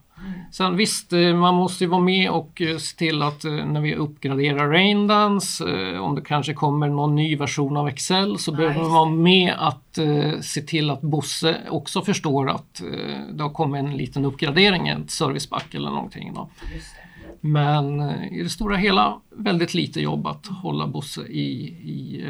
Sen 0.51 0.77
visst, 0.77 1.13
eh, 1.13 1.35
man 1.35 1.55
måste 1.55 1.83
ju 1.83 1.89
vara 1.89 2.01
med 2.01 2.29
och 2.29 2.61
eh, 2.61 2.77
se 2.77 2.97
till 2.97 3.21
att 3.21 3.45
eh, 3.45 3.51
när 3.51 3.81
vi 3.81 3.95
uppgraderar 3.95 4.69
Raindance, 4.69 5.63
om 5.99 6.15
det 6.15 6.21
kanske 6.21 6.53
kommer 6.53 6.87
någon 6.87 7.15
ny 7.15 7.35
version 7.35 7.77
av 7.77 7.87
Excel 7.87 8.39
så 8.39 8.51
behöver 8.51 8.81
man 8.81 8.91
vara 8.91 9.09
med 9.09 9.53
att 9.57 9.99
se 10.41 10.61
till 10.61 10.89
att 10.89 11.01
Bosse 11.01 11.57
också 11.69 12.01
förstår 12.01 12.49
att 12.49 12.81
det 13.31 13.43
har 13.43 13.49
kommit 13.49 13.79
en 13.79 13.97
liten 13.97 14.25
uppgradering, 14.25 14.87
ett 14.87 15.11
serviceback 15.11 15.73
eller 15.73 15.89
någonting. 15.89 16.33
Då. 16.33 16.49
Men 17.45 18.01
i 18.31 18.43
det 18.43 18.49
stora 18.49 18.75
hela 18.75 19.19
väldigt 19.29 19.73
lite 19.73 20.01
jobb 20.01 20.27
att 20.27 20.47
hålla 20.47 20.87
Bosse 20.87 21.21
i, 21.21 21.67
i, 21.67 22.25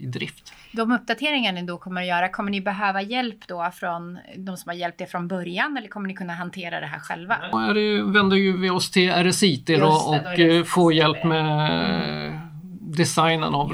i 0.00 0.06
drift. 0.06 0.52
De 0.72 0.92
uppdateringar 0.92 1.52
ni 1.52 1.62
då 1.62 1.78
kommer 1.78 2.00
att 2.00 2.06
göra, 2.08 2.28
kommer 2.28 2.50
ni 2.50 2.60
behöva 2.60 3.02
hjälp 3.02 3.48
då 3.48 3.70
från 3.74 4.18
de 4.36 4.56
som 4.56 4.68
har 4.68 4.74
hjälpt 4.74 5.00
er 5.00 5.06
från 5.06 5.28
början 5.28 5.76
eller 5.76 5.88
kommer 5.88 6.08
ni 6.08 6.14
kunna 6.14 6.34
hantera 6.34 6.80
det 6.80 6.86
här 6.86 6.98
själva? 6.98 7.36
Då 7.52 8.10
vänder 8.12 8.36
ju 8.36 8.56
vi 8.56 8.70
oss 8.70 8.90
till 8.90 9.12
RSIT 9.12 9.66
då, 9.66 9.86
och 9.86 10.40
eh, 10.40 10.64
får 10.64 10.92
hjälp 10.92 11.24
med 11.24 12.40
designen 12.80 13.54
av 13.54 13.68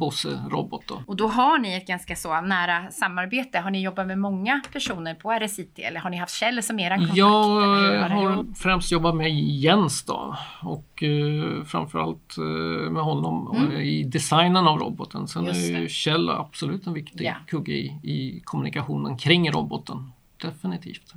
mm. 0.00 0.34
eh, 0.34 0.38
Bosse 0.38 0.40
Robot. 0.50 0.82
Då. 0.86 1.02
Och 1.06 1.16
då 1.16 1.28
har 1.28 1.58
ni 1.58 1.74
ett 1.74 1.86
ganska 1.86 2.16
så 2.16 2.40
nära 2.40 2.90
samarbete. 2.90 3.58
Har 3.58 3.70
ni 3.70 3.82
jobbat 3.82 4.06
med 4.06 4.18
många 4.18 4.60
personer 4.72 5.14
på 5.14 5.32
RSIT 5.32 5.78
eller 5.78 6.00
har 6.00 6.10
ni 6.10 6.16
haft 6.16 6.34
Kjell 6.34 6.62
som 6.62 6.78
er 6.78 6.96
kontakt? 6.96 7.16
Jag 7.16 7.28
har 7.28 8.54
främst 8.54 8.92
jobbat 8.92 9.16
med 9.16 9.30
Jens 9.40 10.04
då 10.04 10.36
och 10.62 11.02
eh, 11.02 11.64
framförallt 11.64 12.36
eh, 12.38 12.90
med 12.90 13.02
honom 13.02 13.56
mm. 13.56 13.80
i 13.80 14.04
designen 14.04 14.66
av 14.66 14.78
roboten. 14.78 15.28
Sen 15.28 15.48
är 15.48 15.80
ju 15.80 15.88
Kjell 15.88 16.30
absolut 16.30 16.86
en 16.86 16.92
viktig 16.92 17.26
ja. 17.26 17.34
kugge 17.46 17.72
i, 17.72 17.86
i 18.02 18.40
kommunikationen 18.44 19.18
kring 19.18 19.50
roboten. 19.50 20.12
Definitivt. 20.42 21.14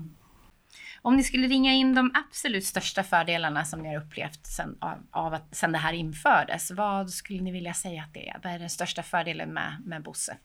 Om 1.05 1.15
ni 1.15 1.23
skulle 1.23 1.47
ringa 1.47 1.73
in 1.73 1.95
de 1.95 2.11
absolut 2.13 2.65
största 2.65 3.03
fördelarna 3.03 3.65
som 3.65 3.81
ni 3.81 3.89
har 3.89 4.01
upplevt 4.01 4.45
sen, 4.45 4.77
av, 4.79 4.97
av 5.11 5.33
att, 5.33 5.55
sen 5.55 5.71
det 5.71 5.77
här 5.77 5.93
infördes, 5.93 6.71
vad 6.71 7.09
skulle 7.09 7.41
ni 7.41 7.51
vilja 7.51 7.73
säga 7.73 8.01
att 8.01 8.13
det 8.13 8.29
är? 8.29 8.39
Vad 8.43 8.53
är 8.53 8.59
den 8.59 8.69
största 8.69 9.03
fördelen 9.03 9.53
med, 9.53 9.81
med 9.85 10.03
Bosse? 10.03 10.37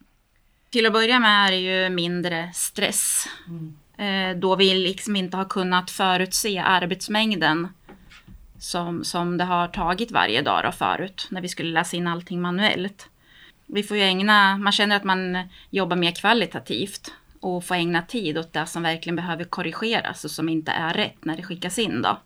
Till 0.71 0.87
att 0.87 0.92
börja 0.92 1.18
med 1.18 1.47
är 1.47 1.51
det 1.51 1.57
ju 1.57 1.90
mindre 1.90 2.51
stress. 2.55 3.27
Mm. 3.49 3.77
Eh, 3.99 4.40
då 4.40 4.57
vi 4.57 4.75
liksom 4.75 5.16
inte 5.16 5.37
har 5.37 5.44
kunnat 5.44 5.90
förutse 5.90 6.59
arbetsmängden 6.59 7.68
som, 8.59 9.05
som 9.05 9.38
det 9.38 9.44
har 9.44 9.68
tagit 9.68 10.11
varje 10.11 10.42
dag 10.42 10.64
då 10.64 10.73
förut, 10.73 11.29
när 11.31 11.40
vi 11.40 11.49
skulle 11.49 11.73
läsa 11.73 11.97
in 11.97 12.07
allting 12.07 12.40
manuellt. 12.40 13.09
Vi 13.66 13.83
får 13.83 13.97
ju 13.97 14.03
ägna, 14.03 14.57
man 14.57 14.73
känner 14.73 14.97
att 14.97 15.05
man 15.05 15.49
jobbar 15.71 15.97
mer 15.97 16.12
kvalitativt 16.12 17.12
och 17.40 17.64
få 17.64 17.74
ägna 17.74 18.03
tid 18.03 18.38
åt 18.38 18.53
det 18.53 18.66
som 18.66 18.83
verkligen 18.83 19.16
behöver 19.16 19.44
korrigeras 19.44 20.24
och 20.24 20.31
som 20.31 20.48
inte 20.48 20.72
är 20.72 20.94
rätt 20.94 21.24
när 21.24 21.37
det 21.37 21.42
skickas 21.42 21.79
in 21.79 22.03
då. 22.03 22.18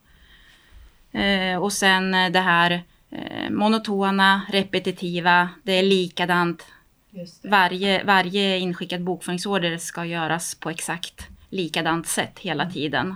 Eh, 1.19 1.57
och 1.57 1.73
sen 1.73 2.13
det 2.33 2.41
här 2.41 2.83
eh, 3.11 3.51
monotona, 3.51 4.43
repetitiva, 4.49 5.49
det 5.63 5.73
är 5.73 5.83
likadant. 5.83 6.67
Det. 7.11 7.49
Varje, 7.49 8.05
varje 8.05 8.59
inskickad 8.59 9.03
bokföringsorder 9.03 9.79
ska 9.79 10.05
göras 10.05 10.55
på 10.55 10.71
exakt 10.71 11.29
likadant 11.49 12.07
sätt 12.07 12.39
hela 12.39 12.71
tiden. 12.71 13.15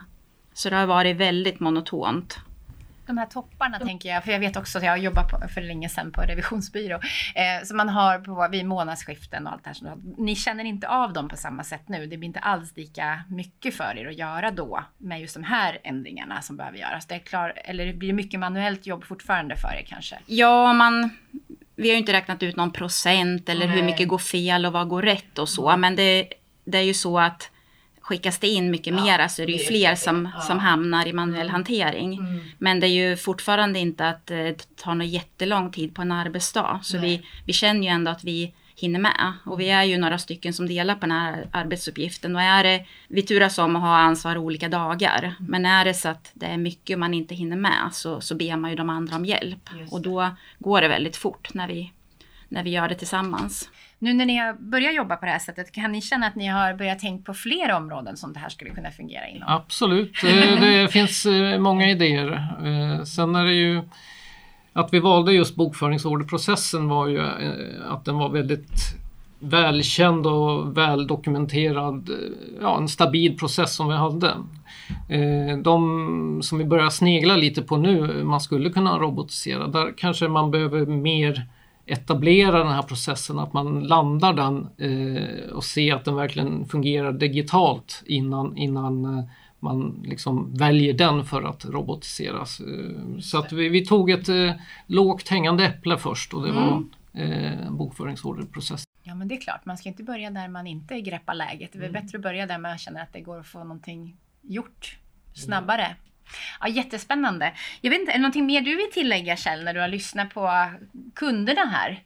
Så 0.54 0.70
det 0.70 0.76
har 0.76 0.86
varit 0.86 1.16
väldigt 1.16 1.60
monotont 1.60 2.38
de 3.06 3.18
här 3.18 3.26
topparna 3.26 3.78
tänker 3.78 4.08
jag, 4.08 4.24
för 4.24 4.32
jag 4.32 4.40
vet 4.40 4.56
också 4.56 4.78
att 4.78 4.84
jag 4.84 4.92
har 4.92 4.96
jobbat 4.96 5.30
på, 5.30 5.48
för 5.48 5.60
länge 5.60 5.88
sedan 5.88 6.12
på 6.12 6.20
revisionsbyrå, 6.20 7.00
eh, 7.34 7.64
som 7.64 7.76
man 7.76 7.88
har 7.88 8.18
på, 8.18 8.48
vid 8.50 8.66
månadsskiften 8.66 9.46
och 9.46 9.52
allt 9.52 9.64
det 9.64 9.70
här. 9.70 9.96
Ni 10.18 10.36
känner 10.36 10.64
inte 10.64 10.88
av 10.88 11.12
dem 11.12 11.28
på 11.28 11.36
samma 11.36 11.64
sätt 11.64 11.88
nu. 11.88 12.06
Det 12.06 12.16
blir 12.16 12.26
inte 12.26 12.40
alls 12.40 12.76
lika 12.76 13.22
mycket 13.28 13.74
för 13.74 13.98
er 13.98 14.08
att 14.08 14.18
göra 14.18 14.50
då 14.50 14.84
med 14.98 15.20
just 15.20 15.34
de 15.34 15.44
här 15.44 15.78
ändringarna 15.84 16.42
som 16.42 16.56
behöver 16.56 16.78
göras. 16.78 17.06
Det 17.06 17.14
är 17.14 17.18
klar, 17.18 17.52
eller 17.64 17.92
blir 17.92 18.08
det 18.08 18.14
mycket 18.14 18.40
manuellt 18.40 18.86
jobb 18.86 19.04
fortfarande 19.04 19.56
för 19.56 19.68
er 19.68 19.84
kanske? 19.88 20.18
Ja, 20.26 20.72
man 20.72 21.10
vi 21.76 21.88
har 21.88 21.92
ju 21.92 21.98
inte 21.98 22.12
räknat 22.12 22.42
ut 22.42 22.56
någon 22.56 22.72
procent 22.72 23.48
eller 23.48 23.66
Nej. 23.66 23.76
hur 23.76 23.82
mycket 23.82 24.08
går 24.08 24.18
fel 24.18 24.66
och 24.66 24.72
vad 24.72 24.88
går 24.88 25.02
rätt 25.02 25.38
och 25.38 25.48
så. 25.48 25.68
Mm. 25.68 25.80
Men 25.80 25.96
det, 25.96 26.32
det 26.64 26.78
är 26.78 26.82
ju 26.82 26.94
så 26.94 27.18
att 27.18 27.50
skickas 28.06 28.38
det 28.38 28.48
in 28.48 28.70
mycket 28.70 28.94
ja, 28.94 29.04
mera 29.04 29.28
så 29.28 29.42
är 29.42 29.46
det 29.46 29.52
ju 29.52 29.58
fler 29.58 29.94
som, 29.94 30.30
ja. 30.34 30.40
som 30.40 30.58
hamnar 30.58 31.06
i 31.06 31.12
manuell 31.12 31.40
mm. 31.40 31.52
hantering. 31.52 32.18
Mm. 32.18 32.40
Men 32.58 32.80
det 32.80 32.86
är 32.86 33.08
ju 33.08 33.16
fortfarande 33.16 33.78
inte 33.78 34.08
att 34.08 34.30
eh, 34.30 34.36
det 34.36 34.76
tar 34.76 34.94
någon 34.94 35.08
jättelång 35.08 35.72
tid 35.72 35.94
på 35.94 36.02
en 36.02 36.12
arbetsdag. 36.12 36.80
Så 36.82 36.98
vi, 36.98 37.26
vi 37.46 37.52
känner 37.52 37.82
ju 37.82 37.88
ändå 37.88 38.10
att 38.10 38.24
vi 38.24 38.54
hinner 38.74 39.00
med. 39.00 39.32
Och 39.44 39.60
vi 39.60 39.70
är 39.70 39.82
ju 39.82 39.98
några 39.98 40.18
stycken 40.18 40.52
som 40.52 40.68
delar 40.68 40.94
på 40.94 41.00
den 41.00 41.10
här 41.10 41.48
arbetsuppgiften. 41.52 42.36
Och 42.36 42.42
är 42.42 42.64
det, 42.64 42.86
vi 43.08 43.22
turas 43.22 43.58
om 43.58 43.76
att 43.76 43.82
ha 43.82 43.96
ansvar 43.96 44.36
olika 44.36 44.68
dagar. 44.68 45.22
Mm. 45.22 45.34
Men 45.38 45.66
är 45.66 45.84
det 45.84 45.94
så 45.94 46.08
att 46.08 46.30
det 46.34 46.46
är 46.46 46.56
mycket 46.56 46.98
man 46.98 47.14
inte 47.14 47.34
hinner 47.34 47.56
med 47.56 47.88
så, 47.92 48.20
så 48.20 48.34
ber 48.34 48.56
man 48.56 48.70
ju 48.70 48.76
de 48.76 48.90
andra 48.90 49.16
om 49.16 49.24
hjälp. 49.24 49.70
Och 49.90 50.02
då 50.02 50.30
går 50.58 50.80
det 50.80 50.88
väldigt 50.88 51.16
fort 51.16 51.54
när 51.54 51.68
vi, 51.68 51.92
när 52.48 52.62
vi 52.62 52.70
gör 52.70 52.88
det 52.88 52.94
tillsammans. 52.94 53.68
Nu 53.98 54.14
när 54.14 54.26
ni 54.26 54.36
har 54.36 54.52
börjat 54.52 54.94
jobba 54.94 55.16
på 55.16 55.26
det 55.26 55.32
här 55.32 55.38
sättet, 55.38 55.72
kan 55.72 55.92
ni 55.92 56.00
känna 56.00 56.26
att 56.26 56.34
ni 56.34 56.46
har 56.46 56.74
börjat 56.74 56.98
tänka 56.98 57.24
på 57.24 57.34
fler 57.34 57.72
områden 57.72 58.16
som 58.16 58.32
det 58.32 58.38
här 58.38 58.48
skulle 58.48 58.70
kunna 58.70 58.90
fungera 58.90 59.28
inom? 59.28 59.48
Absolut, 59.48 60.12
det 60.22 60.88
finns 60.92 61.26
eh, 61.26 61.58
många 61.58 61.90
idéer. 61.90 62.32
Eh, 62.64 63.04
sen 63.04 63.34
är 63.34 63.44
det 63.44 63.54
ju 63.54 63.82
att 64.72 64.92
vi 64.92 64.98
valde 64.98 65.32
just 65.32 65.56
bokföringsorderprocessen 65.56 66.88
var 66.88 67.06
ju 67.06 67.18
eh, 67.18 67.92
att 67.92 68.04
den 68.04 68.18
var 68.18 68.28
väldigt 68.28 68.70
välkänd 69.38 70.26
och 70.26 70.76
väldokumenterad, 70.76 72.10
ja, 72.60 72.78
en 72.78 72.88
stabil 72.88 73.38
process 73.38 73.74
som 73.74 73.88
vi 73.88 73.94
hade. 73.94 74.34
De 75.62 76.40
som 76.42 76.58
vi 76.58 76.64
börjar 76.64 76.90
snegla 76.90 77.36
lite 77.36 77.62
på 77.62 77.76
nu, 77.76 78.24
man 78.24 78.40
skulle 78.40 78.70
kunna 78.70 78.98
robotisera, 78.98 79.66
där 79.66 79.94
kanske 79.96 80.28
man 80.28 80.50
behöver 80.50 80.86
mer 80.86 81.46
etablera 81.86 82.58
den 82.58 82.72
här 82.72 82.82
processen, 82.82 83.38
att 83.38 83.52
man 83.52 83.80
landar 83.80 84.32
den 84.32 84.68
eh, 84.78 85.50
och 85.50 85.64
ser 85.64 85.94
att 85.94 86.04
den 86.04 86.14
verkligen 86.14 86.66
fungerar 86.66 87.12
digitalt 87.12 88.02
innan, 88.06 88.56
innan 88.56 89.04
eh, 89.18 89.24
man 89.60 90.02
liksom 90.04 90.54
väljer 90.54 90.92
den 90.92 91.24
för 91.24 91.42
att 91.42 91.64
robotiseras. 91.64 92.60
Eh, 92.60 93.18
så 93.20 93.38
att 93.38 93.52
vi, 93.52 93.68
vi, 93.68 93.86
tog 93.86 94.10
ett 94.10 94.28
eh, 94.28 94.52
lågt 94.86 95.28
hängande 95.28 95.64
äpple 95.64 95.98
först 95.98 96.34
och 96.34 96.42
det 96.42 96.50
mm. 96.50 96.62
var 96.62 96.84
eh, 97.12 97.70
bokföringsorderprocess. 97.70 98.84
Ja 99.02 99.14
men 99.14 99.28
det 99.28 99.34
är 99.34 99.40
klart, 99.40 99.64
man 99.64 99.78
ska 99.78 99.88
inte 99.88 100.02
börja 100.02 100.30
där 100.30 100.48
man 100.48 100.66
inte 100.66 101.00
greppar 101.00 101.34
läget. 101.34 101.72
Det 101.72 101.78
är 101.78 101.88
mm. 101.88 101.92
bättre 101.92 102.18
att 102.18 102.22
börja 102.22 102.46
där 102.46 102.58
man 102.58 102.78
känner 102.78 103.02
att 103.02 103.12
det 103.12 103.20
går 103.20 103.40
att 103.40 103.46
få 103.46 103.58
någonting 103.58 104.16
gjort 104.42 104.98
snabbare. 105.34 105.96
Ja, 106.60 106.68
jättespännande. 106.68 107.52
Jag 107.80 107.90
vet 107.90 108.00
inte, 108.00 108.12
är 108.12 108.16
det 108.16 108.22
någonting 108.22 108.46
mer 108.46 108.60
du 108.60 108.76
vill 108.76 108.90
tillägga 108.92 109.36
Kjell 109.36 109.64
när 109.64 109.74
du 109.74 109.80
har 109.80 109.88
lyssnat 109.88 110.34
på 110.34 110.70
kunderna 111.14 111.64
här? 111.64 112.02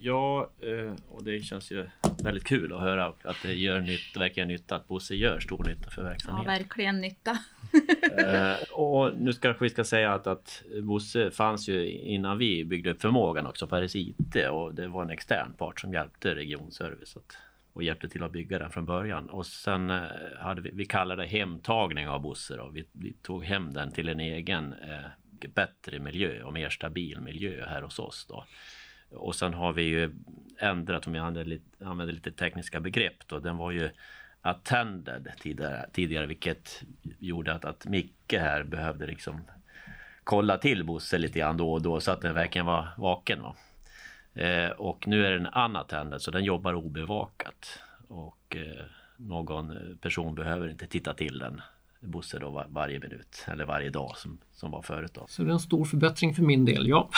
Ja, 0.00 0.50
eh, 0.62 0.94
och 1.08 1.24
det 1.24 1.40
känns 1.40 1.72
ju 1.72 1.86
väldigt 2.24 2.44
kul 2.44 2.72
att 2.72 2.80
höra 2.80 3.06
att 3.06 3.42
det 3.42 3.54
gör 3.54 3.80
nytta, 3.80 4.20
verkligen 4.20 4.48
nytta, 4.48 4.76
att 4.76 4.88
Bosse 4.88 5.14
gör 5.14 5.40
stor 5.40 5.64
nytta 5.64 5.90
för 5.90 6.02
verksamheten. 6.02 6.52
Ja, 6.52 6.58
verkligen 6.58 7.00
nytta. 7.00 7.38
Eh, 8.18 8.72
och 8.72 9.12
nu 9.18 9.32
ska 9.32 9.52
vi 9.52 9.70
ska 9.70 9.84
säga 9.84 10.12
att, 10.12 10.26
att 10.26 10.62
Bosse 10.82 11.30
fanns 11.30 11.68
ju 11.68 11.90
innan 11.90 12.38
vi 12.38 12.64
byggde 12.64 12.90
upp 12.90 13.02
förmågan 13.02 13.46
också 13.46 13.66
på 13.66 13.76
RSIT 13.76 14.36
och 14.50 14.74
det 14.74 14.88
var 14.88 15.02
en 15.02 15.10
extern 15.10 15.52
part 15.52 15.80
som 15.80 15.92
hjälpte 15.92 16.34
Regionservice 16.34 17.16
att 17.16 17.36
och 17.74 17.82
hjälpte 17.82 18.08
till 18.08 18.22
att 18.22 18.32
bygga 18.32 18.58
den 18.58 18.70
från 18.70 18.84
början. 18.84 19.30
Och 19.30 19.46
sen 19.46 19.90
eh, 19.90 20.02
hade 20.38 20.60
vi, 20.60 20.70
vi 20.72 20.84
kallade 20.84 21.22
det 21.22 21.28
hemtagning 21.28 22.08
av 22.08 22.20
Bosse 22.20 22.56
då. 22.56 22.68
Vi, 22.68 22.84
vi, 22.92 23.12
tog 23.12 23.44
hem 23.44 23.72
den 23.72 23.92
till 23.92 24.08
en 24.08 24.20
egen 24.20 24.72
eh, 24.72 25.48
bättre 25.54 25.98
miljö 25.98 26.42
och 26.42 26.52
mer 26.52 26.68
stabil 26.68 27.20
miljö 27.20 27.66
här 27.66 27.82
hos 27.82 27.98
oss 27.98 28.26
då. 28.28 28.44
Och 29.10 29.34
sen 29.34 29.54
har 29.54 29.72
vi 29.72 29.82
ju 29.82 30.14
ändrat, 30.58 31.06
om 31.06 31.14
jag 31.14 31.26
använder 31.26 31.44
lite, 31.44 31.86
använder 31.86 32.14
lite 32.14 32.32
tekniska 32.32 32.80
begrepp 32.80 33.26
då, 33.26 33.38
den 33.38 33.56
var 33.56 33.70
ju 33.70 33.90
attended 34.40 35.32
tidigare, 35.40 35.86
tidigare 35.92 36.26
vilket 36.26 36.82
gjorde 37.18 37.52
att, 37.52 37.64
att 37.64 37.86
Micke 37.86 38.32
här 38.32 38.64
behövde 38.64 39.06
liksom 39.06 39.40
kolla 40.24 40.58
till 40.58 40.84
Bosse 40.84 41.18
lite 41.18 41.38
grann 41.38 41.56
då 41.56 41.72
och 41.72 41.82
då 41.82 42.00
så 42.00 42.10
att 42.10 42.20
den 42.20 42.34
verkligen 42.34 42.66
var 42.66 42.88
vaken. 42.96 43.42
Va? 43.42 43.56
Eh, 44.34 44.70
och 44.70 45.08
nu 45.08 45.26
är 45.26 45.32
den 45.32 45.46
unattended 45.46 46.22
så 46.22 46.30
den 46.30 46.44
jobbar 46.44 46.74
obevakat. 46.74 47.80
Och 48.08 48.56
eh, 48.56 48.84
någon 49.16 49.98
person 50.00 50.34
behöver 50.34 50.68
inte 50.68 50.86
titta 50.86 51.14
till 51.14 51.38
den 51.38 51.60
Bosse 52.06 52.38
då 52.38 52.50
var, 52.50 52.66
varje 52.68 53.00
minut 53.00 53.44
eller 53.48 53.64
varje 53.64 53.90
dag 53.90 54.16
som, 54.16 54.38
som 54.52 54.70
var 54.70 54.82
förut. 54.82 55.14
Då. 55.14 55.24
Så 55.28 55.42
det 55.42 55.50
är 55.50 55.52
en 55.52 55.60
stor 55.60 55.84
förbättring 55.84 56.34
för 56.34 56.42
min 56.42 56.64
del, 56.64 56.88
ja. 56.88 57.10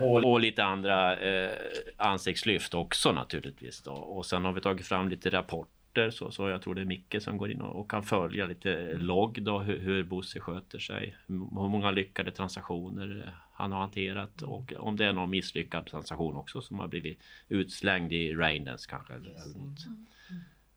och, 0.00 0.24
och, 0.24 0.40
lite 0.40 0.64
andra 0.64 1.16
eh, 1.16 1.50
ansiktslyft 1.96 2.74
också 2.74 3.12
naturligtvis. 3.12 3.82
Då. 3.82 3.92
Och 3.92 4.26
sen 4.26 4.44
har 4.44 4.52
vi 4.52 4.60
tagit 4.60 4.86
fram 4.86 5.08
lite 5.08 5.30
rapporter 5.30 6.10
så, 6.10 6.30
så 6.30 6.48
jag 6.48 6.62
tror 6.62 6.74
det 6.74 6.80
är 6.80 6.84
Micke 6.84 7.16
som 7.20 7.36
går 7.36 7.50
in 7.50 7.60
och, 7.60 7.80
och 7.80 7.90
kan 7.90 8.02
följa 8.02 8.46
lite 8.46 8.94
logg 8.94 9.42
då 9.42 9.58
hur, 9.58 9.78
hur 9.78 10.04
Bosse 10.04 10.40
sköter 10.40 10.78
sig. 10.78 11.16
Hur 11.26 11.68
många 11.68 11.90
lyckade 11.90 12.30
transaktioner 12.30 13.34
han 13.60 13.72
har 13.72 13.80
hanterat 13.80 14.42
och 14.42 14.72
om 14.76 14.96
det 14.96 15.06
är 15.06 15.12
någon 15.12 15.30
misslyckad 15.30 15.86
transaktion 15.86 16.36
också 16.36 16.62
som 16.62 16.78
har 16.78 16.88
blivit 16.88 17.20
utslängd 17.48 18.12
i 18.12 18.34
Raindance 18.34 18.90
kanske. 18.90 19.14
Eller, 19.14 19.30
något. 19.30 19.78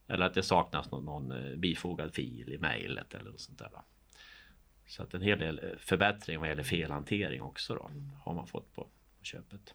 Eller 0.08 0.26
att 0.26 0.34
det 0.34 0.44
saknas 0.44 0.92
någon, 0.92 1.06
någon 1.06 1.32
eh, 1.32 1.56
bifogad 1.56 2.14
fil 2.14 2.50
i 2.50 2.58
mejlet 2.58 3.14
eller 3.14 3.32
något 3.32 3.42
sånt 3.42 3.60
där. 3.60 3.70
Så 4.88 5.04
att 5.04 5.14
en 5.14 5.22
hel 5.22 5.40
del 5.40 5.60
eh, 5.64 5.78
förbättring 5.78 6.40
vad 6.40 6.50
gäller 6.50 6.64
felhantering 6.64 7.42
också 7.42 7.76
då 7.76 7.92
har 8.24 8.34
man 8.34 8.48
fått 8.48 8.74
på, 8.76 8.84
på 9.20 9.24
köpet. 9.26 9.74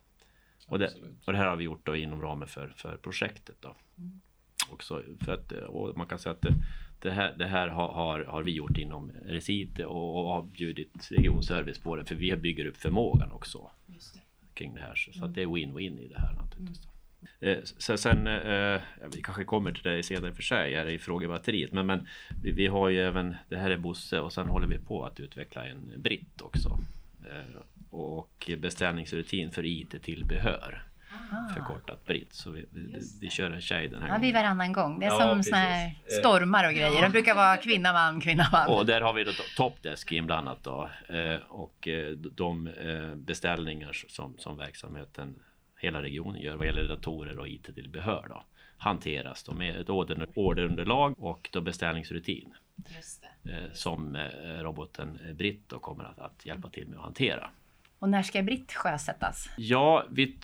Och 0.66 0.78
det, 0.78 0.92
och 1.24 1.32
det 1.32 1.38
här 1.38 1.46
har 1.46 1.56
vi 1.56 1.64
gjort 1.64 1.86
då 1.86 1.96
inom 1.96 2.22
ramen 2.22 2.48
för, 2.48 2.68
för 2.76 2.96
projektet 2.96 3.56
då. 3.60 3.76
Mm. 3.98 4.20
Också 4.70 5.02
för 5.20 5.32
att, 5.32 5.52
och 5.52 5.96
man 5.96 6.06
kan 6.06 6.18
säga 6.18 6.32
att 6.32 6.46
det, 7.00 7.10
här, 7.10 7.34
det 7.38 7.46
här 7.46 7.68
har, 7.68 7.88
har, 7.88 8.24
har, 8.24 8.42
vi 8.42 8.52
gjort 8.52 8.78
inom 8.78 9.12
Recite 9.24 9.86
och, 9.86 10.18
och 10.18 10.28
har 10.28 10.42
bjudit 10.42 11.08
regionservice 11.10 11.78
på 11.78 11.96
det 11.96 12.04
för 12.04 12.14
vi 12.14 12.36
bygger 12.36 12.66
upp 12.66 12.76
förmågan 12.76 13.32
också 13.32 13.70
kring 14.54 14.74
det 14.74 14.80
här. 14.80 14.94
Så, 14.94 15.10
mm. 15.10 15.18
så 15.18 15.24
att 15.24 15.34
det 15.34 15.42
är 15.42 15.46
win-win 15.46 16.00
i 16.00 16.08
det 16.08 16.20
här 16.20 16.32
naturligtvis. 16.32 16.86
Mm. 16.86 16.94
Eh, 17.40 17.58
så 17.64 17.96
sen, 17.96 18.26
eh, 18.26 18.80
vi 19.14 19.22
kanske 19.22 19.44
kommer 19.44 19.72
till 19.72 19.82
det 19.82 20.02
senare 20.02 20.32
för 20.32 20.42
sig 20.42 20.74
här 20.74 20.88
i 20.88 20.98
frågebatteriet, 20.98 21.72
men, 21.72 21.86
men 21.86 22.08
vi, 22.42 22.52
vi, 22.52 22.66
har 22.66 22.88
ju 22.88 23.00
även, 23.00 23.36
det 23.48 23.56
här 23.56 23.70
är 23.70 23.78
Bosse 23.78 24.20
och 24.20 24.32
sen 24.32 24.48
håller 24.48 24.66
vi 24.66 24.78
på 24.78 25.04
att 25.04 25.20
utveckla 25.20 25.66
en 25.66 25.92
britt 25.96 26.40
också. 26.42 26.78
Eh, 27.30 27.62
och 27.90 28.50
beställningsrutin 28.58 29.50
för 29.50 29.64
IT-tillbehör. 29.64 30.87
Ah. 31.30 31.54
Förkortat 31.54 32.06
britt. 32.06 32.32
Så 32.32 32.50
vi, 32.50 32.64
vi, 32.70 33.00
vi, 33.20 33.30
kör 33.30 33.50
en 33.50 33.60
tjej 33.60 33.88
den 33.88 34.02
här 34.02 34.08
ja, 34.08 34.14
gången. 34.14 34.26
Vi 34.26 34.32
varannan 34.32 34.72
gång. 34.72 34.98
Det 34.98 35.06
är 35.06 35.10
ja, 35.10 35.18
som 35.18 35.42
såna 35.42 35.56
här 35.56 35.86
eh, 35.86 36.18
stormar 36.18 36.68
och 36.68 36.74
grejer. 36.74 37.02
Det 37.02 37.08
brukar 37.08 37.34
vara 37.34 37.56
kvinna, 37.56 37.92
man, 37.92 38.20
kvinna, 38.20 38.46
man. 38.52 38.68
Och 38.68 38.86
där 38.86 39.00
har 39.00 39.12
vi 39.12 39.24
då 39.24 39.30
Topdesk 39.56 40.12
inblandat 40.12 40.58
då. 40.62 40.90
Eh, 41.08 41.36
och 41.48 41.88
de 42.34 42.70
beställningar 43.14 43.92
som, 44.08 44.34
som 44.38 44.56
verksamheten 44.56 45.34
hela 45.78 46.02
regionen 46.02 46.42
gör 46.42 46.56
vad 46.56 46.66
gäller 46.66 46.88
datorer 46.88 47.38
och 47.38 47.48
IT-tillbehör 47.48 48.26
då, 48.28 48.44
hanteras 48.78 49.42
då 49.42 49.52
med 49.52 49.76
ett 49.76 49.88
orderunderlag 50.34 51.14
och 51.18 51.48
då 51.52 51.60
beställningsrutin. 51.60 52.54
Eh, 53.44 53.72
som 53.72 54.16
eh, 54.16 54.22
roboten 54.62 55.18
Britt 55.34 55.68
då 55.68 55.78
kommer 55.78 56.04
att, 56.04 56.18
att 56.18 56.46
hjälpa 56.46 56.70
till 56.70 56.88
med 56.88 56.98
att 56.98 57.04
hantera. 57.04 57.50
Och 57.98 58.08
när 58.08 58.22
ska 58.22 58.42
Britt 58.42 58.72
sjösättas? 58.72 59.48
Ja, 59.56 60.04
vi 60.10 60.36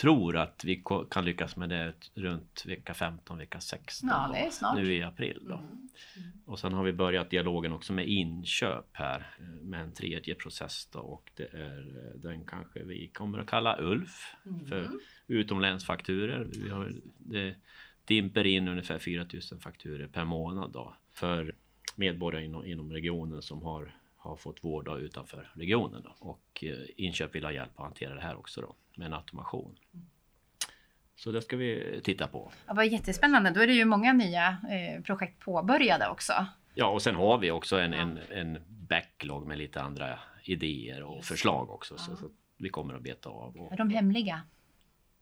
tror 0.00 0.36
att 0.36 0.64
vi 0.64 0.82
kan 1.10 1.24
lyckas 1.24 1.56
med 1.56 1.68
det 1.68 1.92
runt 2.14 2.64
vecka 2.66 2.94
15, 2.94 3.38
vecka 3.38 3.60
16. 3.60 4.08
Ja, 4.08 4.30
det 4.32 4.38
är 4.38 4.50
snart. 4.50 4.76
Nu 4.76 4.94
i 4.94 5.02
april. 5.02 5.38
Då. 5.48 5.54
Mm. 5.54 5.66
Mm. 5.66 6.30
Och 6.44 6.58
sen 6.58 6.72
har 6.72 6.84
vi 6.84 6.92
börjat 6.92 7.30
dialogen 7.30 7.72
också 7.72 7.92
med 7.92 8.08
inköp 8.08 8.86
här 8.92 9.36
eh, 9.38 9.64
med 9.64 9.80
en 9.80 9.92
tredje 9.92 10.34
process 10.34 10.88
då, 10.92 10.98
och 10.98 11.30
det 11.34 11.52
är 11.52 11.78
eh, 11.78 12.20
den 12.20 12.44
kanske 12.44 12.84
vi 12.84 13.08
kommer 13.08 13.38
att 13.38 13.46
kalla 13.46 13.78
ULF 13.80 14.36
mm. 14.46 14.66
för 14.66 14.90
utomlänsfakturer. 15.26 16.48
Vi 16.62 16.70
har, 16.70 16.92
det 17.18 17.54
dimper 18.04 18.46
in 18.46 18.68
ungefär 18.68 18.98
4000 18.98 19.60
fakturer 19.60 20.06
per 20.06 20.24
månad 20.24 20.72
då 20.72 20.96
för 21.12 21.54
medborgare 21.96 22.44
inom, 22.44 22.66
inom 22.66 22.92
regionen 22.92 23.42
som 23.42 23.62
har 23.62 23.94
har 24.28 24.36
fått 24.36 24.64
vård 24.64 24.88
utanför 24.98 25.50
regionen. 25.54 26.02
Då. 26.02 26.14
Och 26.18 26.64
eh, 26.64 26.76
inköp 26.96 27.34
vill 27.34 27.44
ha 27.44 27.52
hjälp 27.52 27.70
att 27.76 27.84
hantera 27.84 28.14
det 28.14 28.20
här 28.20 28.36
också 28.36 28.60
då, 28.60 28.74
med 28.96 29.06
en 29.06 29.14
automation. 29.14 29.76
Så 31.16 31.32
det 31.32 31.42
ska 31.42 31.56
vi 31.56 32.00
titta 32.04 32.26
på. 32.26 32.52
Ja, 32.66 32.74
vad 32.74 32.86
jättespännande. 32.86 33.50
Då 33.50 33.60
är 33.60 33.66
det 33.66 33.72
ju 33.72 33.84
många 33.84 34.12
nya 34.12 34.48
eh, 34.48 35.02
projekt 35.02 35.40
påbörjade 35.40 36.08
också. 36.08 36.32
Ja, 36.74 36.86
och 36.86 37.02
sen 37.02 37.14
har 37.14 37.38
vi 37.38 37.50
också 37.50 37.78
en, 37.80 37.94
en, 37.94 38.18
en 38.30 38.58
backlog 38.68 39.46
med 39.46 39.58
lite 39.58 39.82
andra 39.82 40.18
idéer 40.44 41.02
och 41.02 41.24
förslag 41.24 41.70
också. 41.70 41.94
Ja. 41.94 42.02
Så, 42.02 42.16
så, 42.16 42.30
vi 42.58 42.68
kommer 42.68 42.94
att 42.94 43.02
beta 43.02 43.28
av. 43.28 43.56
Och, 43.56 43.72
är 43.72 43.76
de 43.76 43.90
hemliga? 43.90 44.42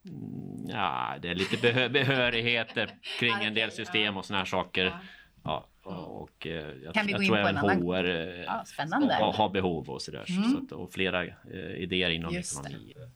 Mm, 0.04 0.68
ja, 0.68 1.14
det 1.22 1.28
är 1.28 1.34
lite 1.34 1.56
behö 1.56 1.88
behörigheter 1.88 2.90
kring 3.18 3.34
en 3.42 3.54
del 3.54 3.70
system 3.70 4.16
och 4.16 4.24
såna 4.24 4.38
här 4.38 4.44
saker. 4.44 4.98
Ja, 5.46 5.66
och, 5.92 6.46
eh, 6.46 6.52
jag, 6.84 6.94
kan 6.94 7.06
vi 7.06 7.12
jag 7.12 7.20
gå 7.20 7.26
tror 7.26 7.38
in 7.38 7.46
även 7.46 7.82
HR 7.82 8.04
eh, 8.04 8.44
ja, 8.44 8.64
har, 9.20 9.32
har 9.32 9.48
behov 9.48 9.90
och 9.90 10.02
sådär. 10.02 10.24
Mm. 10.28 10.50
Så 10.50 10.58
att, 10.58 10.72
och 10.72 10.92
flera 10.92 11.24
eh, 11.24 11.76
idéer 11.76 12.10
inom 12.10 12.34
Just 12.34 12.60
ekonomi. 12.60 12.92
Det. 12.96 13.10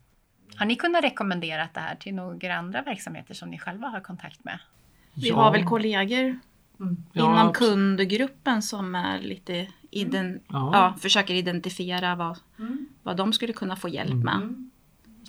Har 0.58 0.66
ni 0.66 0.76
kunnat 0.76 1.04
rekommendera 1.04 1.68
det 1.74 1.80
här 1.80 1.94
till 1.94 2.14
några 2.14 2.54
andra 2.54 2.82
verksamheter 2.82 3.34
som 3.34 3.50
ni 3.50 3.58
själva 3.58 3.88
har 3.88 4.00
kontakt 4.00 4.44
med? 4.44 4.58
Vi 5.14 5.28
ja. 5.28 5.36
har 5.36 5.52
väl 5.52 5.64
kollegor 5.64 6.38
mm. 6.80 7.04
inom 7.14 7.34
ja, 7.34 7.52
kundgruppen 7.52 8.62
som 8.62 8.94
är 8.94 9.18
lite 9.18 9.66
ident 9.90 10.50
mm. 10.50 10.62
ja. 10.62 10.94
försöker 11.00 11.34
identifiera 11.34 12.14
vad, 12.14 12.38
mm. 12.58 12.88
vad 13.02 13.16
de 13.16 13.32
skulle 13.32 13.52
kunna 13.52 13.76
få 13.76 13.88
hjälp 13.88 14.24
med. 14.24 14.70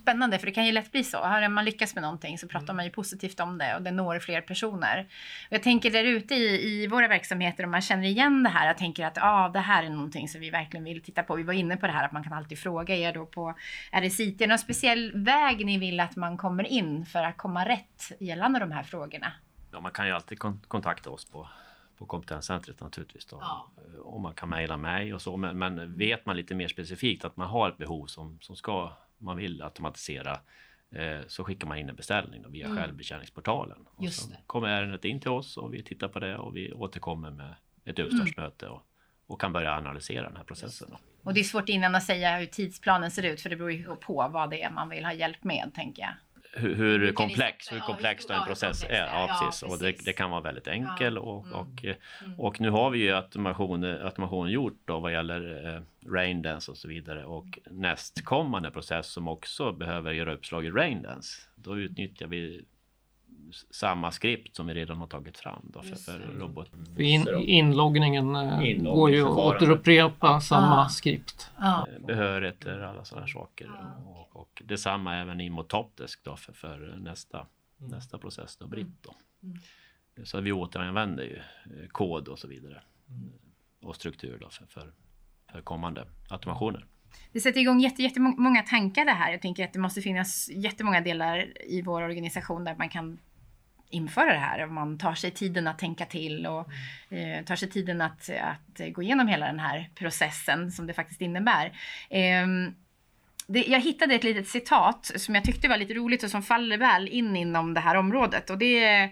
Mm 0.08 0.12
spännande 0.12 0.40
för 0.40 0.46
det 0.46 0.52
kan 0.52 0.66
ju 0.66 0.72
lätt 0.72 0.92
bli 0.92 1.04
så. 1.04 1.18
Har 1.18 1.50
man 1.50 1.66
lyckats 1.66 1.96
med 1.96 2.02
någonting 2.02 2.38
så 2.38 2.48
pratar 2.48 2.74
man 2.74 2.86
ju 2.86 2.92
positivt 2.92 3.40
om 3.40 3.58
det 3.58 3.76
och 3.76 3.82
det 3.82 3.92
når 3.92 4.20
fler 4.20 4.42
personer. 4.42 5.08
Och 5.48 5.54
jag 5.54 5.64
tänker 5.64 5.92
där 5.92 6.04
ute 6.04 6.36
i, 6.36 6.84
i 6.84 6.88
våra 6.88 7.08
verksamheter 7.08 7.64
om 7.64 7.72
man 7.72 7.82
känner 7.82 8.08
igen 8.08 8.44
det 8.44 8.50
här. 8.50 8.68
Jag 8.68 8.78
tänker 8.78 9.06
att 9.06 9.18
ah, 9.22 9.50
det 9.50 9.60
här 9.60 9.84
är 9.84 9.90
någonting 9.90 10.28
som 10.28 10.42
vi 10.42 10.50
verkligen 10.50 10.84
vill 10.84 11.02
titta 11.02 11.24
på. 11.24 11.36
Vi 11.36 11.44
var 11.44 11.54
inne 11.54 11.78
på 11.78 11.88
det 11.88 11.94
här 11.94 12.06
att 12.06 12.12
man 12.12 12.24
kan 12.24 12.34
alltid 12.34 12.60
fråga 12.60 12.96
er 12.96 13.14
då 13.14 13.26
på 13.26 13.54
RSIT. 13.92 14.36
Är 14.36 14.38
det 14.38 14.48
någon 14.48 14.60
speciell 14.60 15.12
väg 15.16 15.66
ni 15.66 15.78
vill 15.78 16.00
att 16.00 16.16
man 16.16 16.38
kommer 16.38 16.64
in 16.64 17.06
för 17.06 17.24
att 17.24 17.38
komma 17.38 17.66
rätt 17.66 18.12
gällande 18.20 18.60
de 18.60 18.72
här 18.72 18.84
frågorna? 18.84 19.32
Ja, 19.72 19.80
man 19.80 19.92
kan 19.92 20.08
ju 20.08 20.14
alltid 20.14 20.40
kontakta 20.68 21.10
oss 21.10 21.26
på 21.26 21.48
på 21.98 22.06
kompetenscentret 22.06 22.80
naturligtvis. 22.80 23.26
Då. 23.26 23.38
Ja. 23.42 23.72
Och 24.04 24.22
man 24.22 24.34
kan 24.34 24.50
mejla 24.50 24.78
mig 24.78 25.14
och 25.14 25.22
så. 25.22 25.38
Men, 25.38 25.58
men, 25.58 25.98
vet 25.98 26.26
man 26.26 26.38
lite 26.38 26.56
mer 26.56 26.68
specifikt 26.68 27.26
att 27.26 27.38
man 27.38 27.48
har 27.48 27.70
ett 27.70 27.78
behov 27.78 28.06
som, 28.06 28.38
som 28.42 28.56
ska 28.56 28.92
man 29.22 29.38
vill 29.38 29.62
automatisera 29.62 30.40
eh, 30.92 31.20
så 31.28 31.44
skickar 31.44 31.68
man 31.68 31.78
in 31.78 31.90
en 31.90 31.96
beställning 31.96 32.52
via 32.52 32.66
mm. 32.66 32.78
självbetjäningsportalen. 32.78 33.78
Och 33.96 34.04
Just 34.04 34.22
så 34.22 34.36
kommer 34.48 34.68
ärendet 34.68 35.06
in 35.06 35.20
till 35.20 35.32
oss 35.32 35.58
och 35.58 35.74
vi 35.74 35.84
tittar 35.84 36.08
på 36.08 36.20
det 36.20 36.38
och 36.38 36.56
vi 36.56 36.74
återkommer 36.74 37.32
med 37.32 37.56
ett 37.86 38.00
uppstartsmöte 38.00 38.68
och, 38.68 38.82
och 39.28 39.42
kan 39.42 39.54
börja 39.54 39.74
analysera 39.74 40.28
den 40.28 40.38
här 40.38 40.44
processen. 40.44 40.96
Och 41.24 41.34
det 41.34 41.40
är 41.40 41.44
svårt 41.44 41.70
innan 41.70 41.96
att 41.96 42.04
säga 42.04 42.38
hur 42.38 42.46
tidsplanen 42.46 43.12
ser 43.12 43.24
ut 43.24 43.42
för 43.42 43.50
det 43.50 43.56
beror 43.56 43.72
ju 43.72 43.96
på 43.96 44.30
vad 44.34 44.50
det 44.50 44.64
är 44.64 44.70
man 44.70 44.90
vill 44.90 45.06
ha 45.06 45.14
hjälp 45.14 45.44
med 45.44 45.72
tänker 45.76 46.02
jag 46.02 46.14
hur, 46.54 46.76
hur 46.76 47.14
komplex, 47.14 47.72
hur 47.72 47.80
komplex 47.80 48.26
ja, 48.30 48.36
en 48.36 48.48
process 48.48 48.84
är. 48.90 49.06
Ja, 49.06 49.28
ja, 49.30 49.40
precis. 49.42 49.64
Och 49.64 49.80
det, 49.80 50.06
det, 50.06 50.14
kan 50.14 50.32
vara 50.32 50.42
väldigt 50.42 50.68
enkel 50.68 51.18
och, 51.18 51.46
mm. 51.46 51.60
och, 51.60 51.86
mm. 51.86 52.40
och 52.40 52.62
nu 52.62 52.70
har 52.70 52.90
vi 52.90 53.00
ju 53.00 53.12
automation, 53.12 53.84
automation 53.84 54.52
gjort 54.52 54.82
då 54.86 55.00
vad 55.00 55.12
gäller 55.12 55.76
eh, 55.76 55.82
Raindance 56.12 56.72
och 56.72 56.78
så 56.78 56.88
vidare 56.88 57.26
och 57.26 57.60
nästkommande 57.66 58.72
process 58.72 59.08
som 59.08 59.28
också 59.28 59.72
behöver 59.72 60.12
göra 60.12 60.34
uppslag 60.34 60.66
i 60.66 60.70
Raindance. 60.70 61.42
Då 61.56 61.78
utnyttjar 61.78 62.28
vi 62.28 62.66
samma 63.52 64.12
skript 64.12 64.56
som 64.56 64.68
vi 64.68 64.74
redan 64.74 64.98
har 64.98 65.08
tagit 65.08 65.38
fram 65.38 65.62
då 65.74 65.82
för, 65.82 65.96
för 65.96 66.20
robot. 66.20 66.72
In, 66.98 67.28
inloggningen 67.38 68.36
eh, 68.36 68.94
går 68.94 69.12
ju 69.12 69.22
att 69.22 69.38
återupprepa 69.38 70.42
samma 70.42 70.86
ah. 70.86 70.90
skript. 70.90 71.52
Ah. 71.58 71.86
Behörigheter, 72.08 72.80
alla 72.80 73.06
sådana 73.06 73.28
saker. 73.28 73.70
Ah, 73.70 74.10
och, 74.10 74.36
och 74.42 74.62
detsamma 74.66 75.18
även 75.18 75.42
i 75.42 75.50
mot 75.50 75.70
Topdesk 75.70 76.24
då 76.24 76.36
för, 76.36 76.54
för 76.54 76.98
nästa, 77.02 77.48
mm. 77.80 77.92
nästa 77.92 78.18
process 78.18 78.58
då, 78.58 78.68
Britt 78.68 79.04
då. 79.04 79.16
Mm. 79.44 79.58
Så 80.24 80.42
vi 80.42 80.52
återanvänder 80.52 81.24
ju 81.24 81.38
eh, 81.38 81.88
kod 81.88 82.28
och 82.28 82.40
så 82.40 82.48
vidare. 82.48 82.82
Mm. 83.10 83.32
Och 83.82 83.96
struktur 83.96 84.38
då 84.42 84.50
för, 84.50 84.66
för, 84.66 84.94
för 85.52 85.62
kommande 85.62 86.06
automationer. 86.30 86.86
Det 87.32 87.40
sätter 87.40 87.60
igång 87.60 87.80
jättemånga 87.80 88.62
tankar 88.62 89.06
det 89.06 89.12
här. 89.12 89.32
Jag 89.32 89.42
tänker 89.42 89.64
att 89.64 89.74
det 89.74 89.80
måste 89.80 90.02
finnas 90.02 90.50
jättemånga 90.50 91.02
delar 91.02 91.54
i 91.72 91.82
vår 91.82 92.02
organisation 92.02 92.64
där 92.64 92.76
man 92.76 92.90
kan 92.90 93.20
införa 93.92 94.34
det 94.34 94.40
här. 94.40 94.66
Man 94.66 94.98
tar 94.98 95.14
sig 95.14 95.32
tiden 95.32 95.68
att 95.68 95.80
tänka 95.80 96.06
till 96.06 96.48
och 96.48 96.70
eh, 97.10 97.46
tar 97.46 97.56
sig 97.56 97.70
tiden 97.70 98.02
att, 98.02 98.30
att 98.30 98.94
gå 98.94 99.02
igenom 99.02 99.28
hela 99.28 99.46
den 99.46 99.60
här 99.60 99.90
processen 99.96 100.72
som 100.72 100.88
det 100.88 100.94
faktiskt 100.94 101.22
innebär. 101.22 101.66
Eh, 102.10 102.48
det, 103.48 103.66
jag 103.68 103.80
hittade 103.80 104.16
ett 104.16 104.24
litet 104.24 104.48
citat 104.48 105.12
som 105.16 105.36
jag 105.36 105.44
tyckte 105.44 105.68
var 105.68 105.78
lite 105.78 105.94
roligt 105.94 106.24
och 106.24 106.30
som 106.30 106.44
faller 106.44 106.78
väl 106.78 107.08
in 107.08 107.36
inom 107.36 107.74
det 107.74 107.80
här 107.80 107.96
området. 107.96 108.50
Och 108.50 108.58
det 108.58 108.84
är 108.84 109.10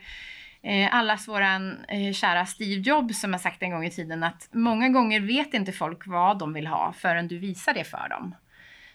eh, 0.62 0.96
allas 0.96 1.28
våran 1.28 1.86
eh, 1.88 2.14
kära 2.14 2.46
Steve 2.46 2.82
Jobs 2.82 3.20
som 3.20 3.34
har 3.34 3.40
sagt 3.40 3.64
en 3.64 3.72
gång 3.72 3.86
i 3.86 3.92
tiden 3.92 4.24
att 4.24 4.48
många 4.52 4.90
gånger 4.90 5.20
vet 5.20 5.54
inte 5.54 5.72
folk 5.72 6.08
vad 6.08 6.40
de 6.40 6.54
vill 6.54 6.68
ha 6.68 6.94
förrän 6.98 7.28
du 7.28 7.38
visar 7.38 7.74
det 7.74 7.84
för 7.84 8.10
dem. 8.10 8.36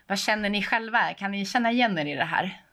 Vad 0.06 0.18
känner 0.18 0.50
ni 0.50 0.62
själva? 0.62 1.14
Kan 1.14 1.30
ni 1.30 1.46
känna 1.46 1.72
igen 1.72 1.98
er 1.98 2.06
i 2.06 2.14
det 2.14 2.24
här? 2.24 2.63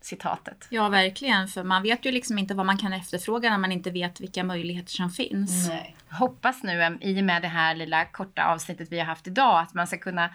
Citatet. 0.00 0.66
Ja, 0.70 0.88
verkligen. 0.88 1.48
För 1.48 1.64
man 1.64 1.82
vet 1.82 2.04
ju 2.04 2.12
liksom 2.12 2.38
inte 2.38 2.54
vad 2.54 2.66
man 2.66 2.78
kan 2.78 2.92
efterfråga 2.92 3.50
när 3.50 3.58
man 3.58 3.72
inte 3.72 3.90
vet 3.90 4.20
vilka 4.20 4.44
möjligheter 4.44 4.92
som 4.92 5.10
finns. 5.10 5.68
Nej. 5.68 5.96
Hoppas 6.10 6.62
nu 6.62 6.98
i 7.00 7.20
och 7.20 7.24
med 7.24 7.42
det 7.42 7.48
här 7.48 7.74
lilla 7.74 8.04
korta 8.04 8.44
avsnittet 8.44 8.92
vi 8.92 8.98
har 8.98 9.06
haft 9.06 9.26
idag 9.26 9.60
att 9.60 9.74
man 9.74 9.86
ska 9.86 9.98
kunna 9.98 10.30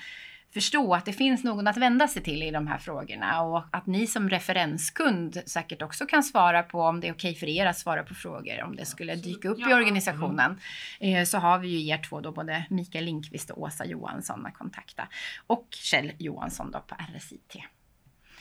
förstå 0.54 0.94
att 0.94 1.06
det 1.06 1.14
finns 1.14 1.44
någon 1.44 1.68
att 1.68 1.78
vända 1.78 2.08
sig 2.08 2.24
till 2.24 2.44
i 2.44 2.52
de 2.52 2.68
här 2.68 2.78
frågorna 2.78 3.42
och 3.42 3.64
att 3.72 3.86
ni 3.86 4.08
som 4.08 4.30
referenskund 4.30 5.42
säkert 5.46 5.82
också 5.82 6.06
kan 6.06 6.24
svara 6.24 6.64
på 6.64 6.82
om 6.82 7.00
det 7.00 7.08
är 7.08 7.14
okej 7.14 7.36
för 7.36 7.48
er 7.48 7.66
att 7.66 7.78
svara 7.78 8.04
på 8.04 8.14
frågor 8.14 8.64
om 8.64 8.76
det 8.76 8.86
skulle 8.86 9.16
dyka 9.16 9.50
upp 9.50 9.60
i 9.60 9.74
organisationen. 9.74 10.60
Mm. 11.00 11.26
Så 11.26 11.38
har 11.38 11.60
vi 11.60 11.68
ju 11.68 11.88
er 11.88 11.98
två 11.98 12.22
då, 12.22 12.32
både 12.32 12.66
Mikael 12.70 13.06
Linkvist 13.06 13.50
och 13.50 13.62
Åsa 13.62 13.86
Johansson 13.86 14.46
att 14.46 14.54
kontakta 14.54 15.08
och 15.48 15.68
Kjell 15.72 16.12
Johansson 16.18 16.72
då 16.72 16.80
på 16.80 16.96
RSIT 17.16 17.56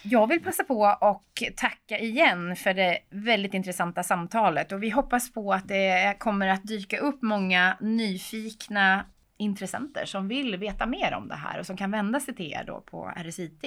jag 0.04 0.26
vill 0.26 0.42
passa 0.42 0.64
på 0.64 0.96
och 1.00 1.42
tacka 1.56 1.98
igen 1.98 2.56
för 2.56 2.74
det 2.74 2.98
väldigt 3.10 3.54
intressanta 3.54 4.02
samtalet 4.02 4.72
och 4.72 4.82
vi 4.82 4.90
hoppas 4.90 5.32
på 5.32 5.52
att 5.52 5.68
det 5.68 6.16
kommer 6.18 6.48
att 6.48 6.64
dyka 6.64 6.98
upp 6.98 7.22
många 7.22 7.76
nyfikna 7.80 9.04
intressenter 9.36 10.04
som 10.04 10.28
vill 10.28 10.56
veta 10.56 10.86
mer 10.86 11.14
om 11.14 11.28
det 11.28 11.34
här 11.34 11.58
och 11.58 11.66
som 11.66 11.76
kan 11.76 11.90
vända 11.90 12.20
sig 12.20 12.34
till 12.34 12.52
er 12.52 12.64
då 12.66 12.80
på 12.80 13.12
RSIT. 13.16 13.64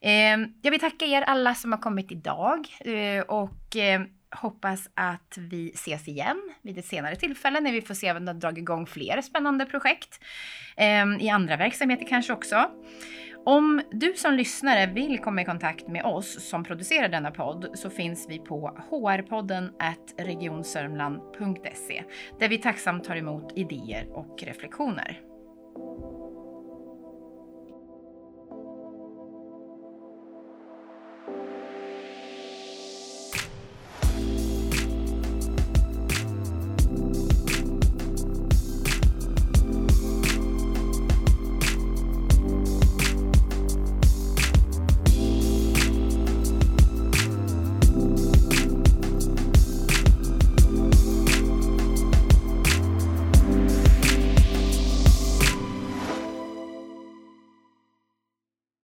Ehm, 0.00 0.54
jag 0.62 0.70
vill 0.70 0.80
tacka 0.80 1.04
er 1.04 1.22
alla 1.22 1.54
som 1.54 1.72
har 1.72 1.78
kommit 1.78 2.12
idag 2.12 2.68
eh, 2.80 3.22
och 3.22 3.76
eh, 3.76 4.02
hoppas 4.30 4.88
att 4.94 5.38
vi 5.38 5.70
ses 5.74 6.08
igen 6.08 6.54
vid 6.62 6.78
ett 6.78 6.86
senare 6.86 7.16
tillfälle 7.16 7.60
när 7.60 7.72
vi 7.72 7.82
får 7.82 7.94
se 7.94 8.12
om 8.12 8.18
vi 8.20 8.26
har 8.26 8.34
dragit 8.34 8.58
igång 8.58 8.86
fler 8.86 9.20
spännande 9.20 9.66
projekt 9.66 10.20
ehm, 10.76 11.20
i 11.20 11.30
andra 11.30 11.56
verksamheter 11.56 12.06
kanske 12.08 12.32
också. 12.32 12.70
Om 13.46 13.82
du 13.90 14.12
som 14.16 14.34
lyssnare 14.34 14.86
vill 14.86 15.18
komma 15.18 15.42
i 15.42 15.44
kontakt 15.44 15.88
med 15.88 16.04
oss 16.04 16.48
som 16.48 16.64
producerar 16.64 17.08
denna 17.08 17.30
podd 17.30 17.70
så 17.74 17.90
finns 17.90 18.26
vi 18.28 18.38
på 18.38 18.78
hrpodden 18.90 19.70
regionsörmland.se 20.16 22.02
där 22.38 22.48
vi 22.48 22.58
tacksamt 22.58 23.04
tar 23.04 23.16
emot 23.16 23.52
idéer 23.58 24.08
och 24.12 24.42
reflektioner. 24.42 25.20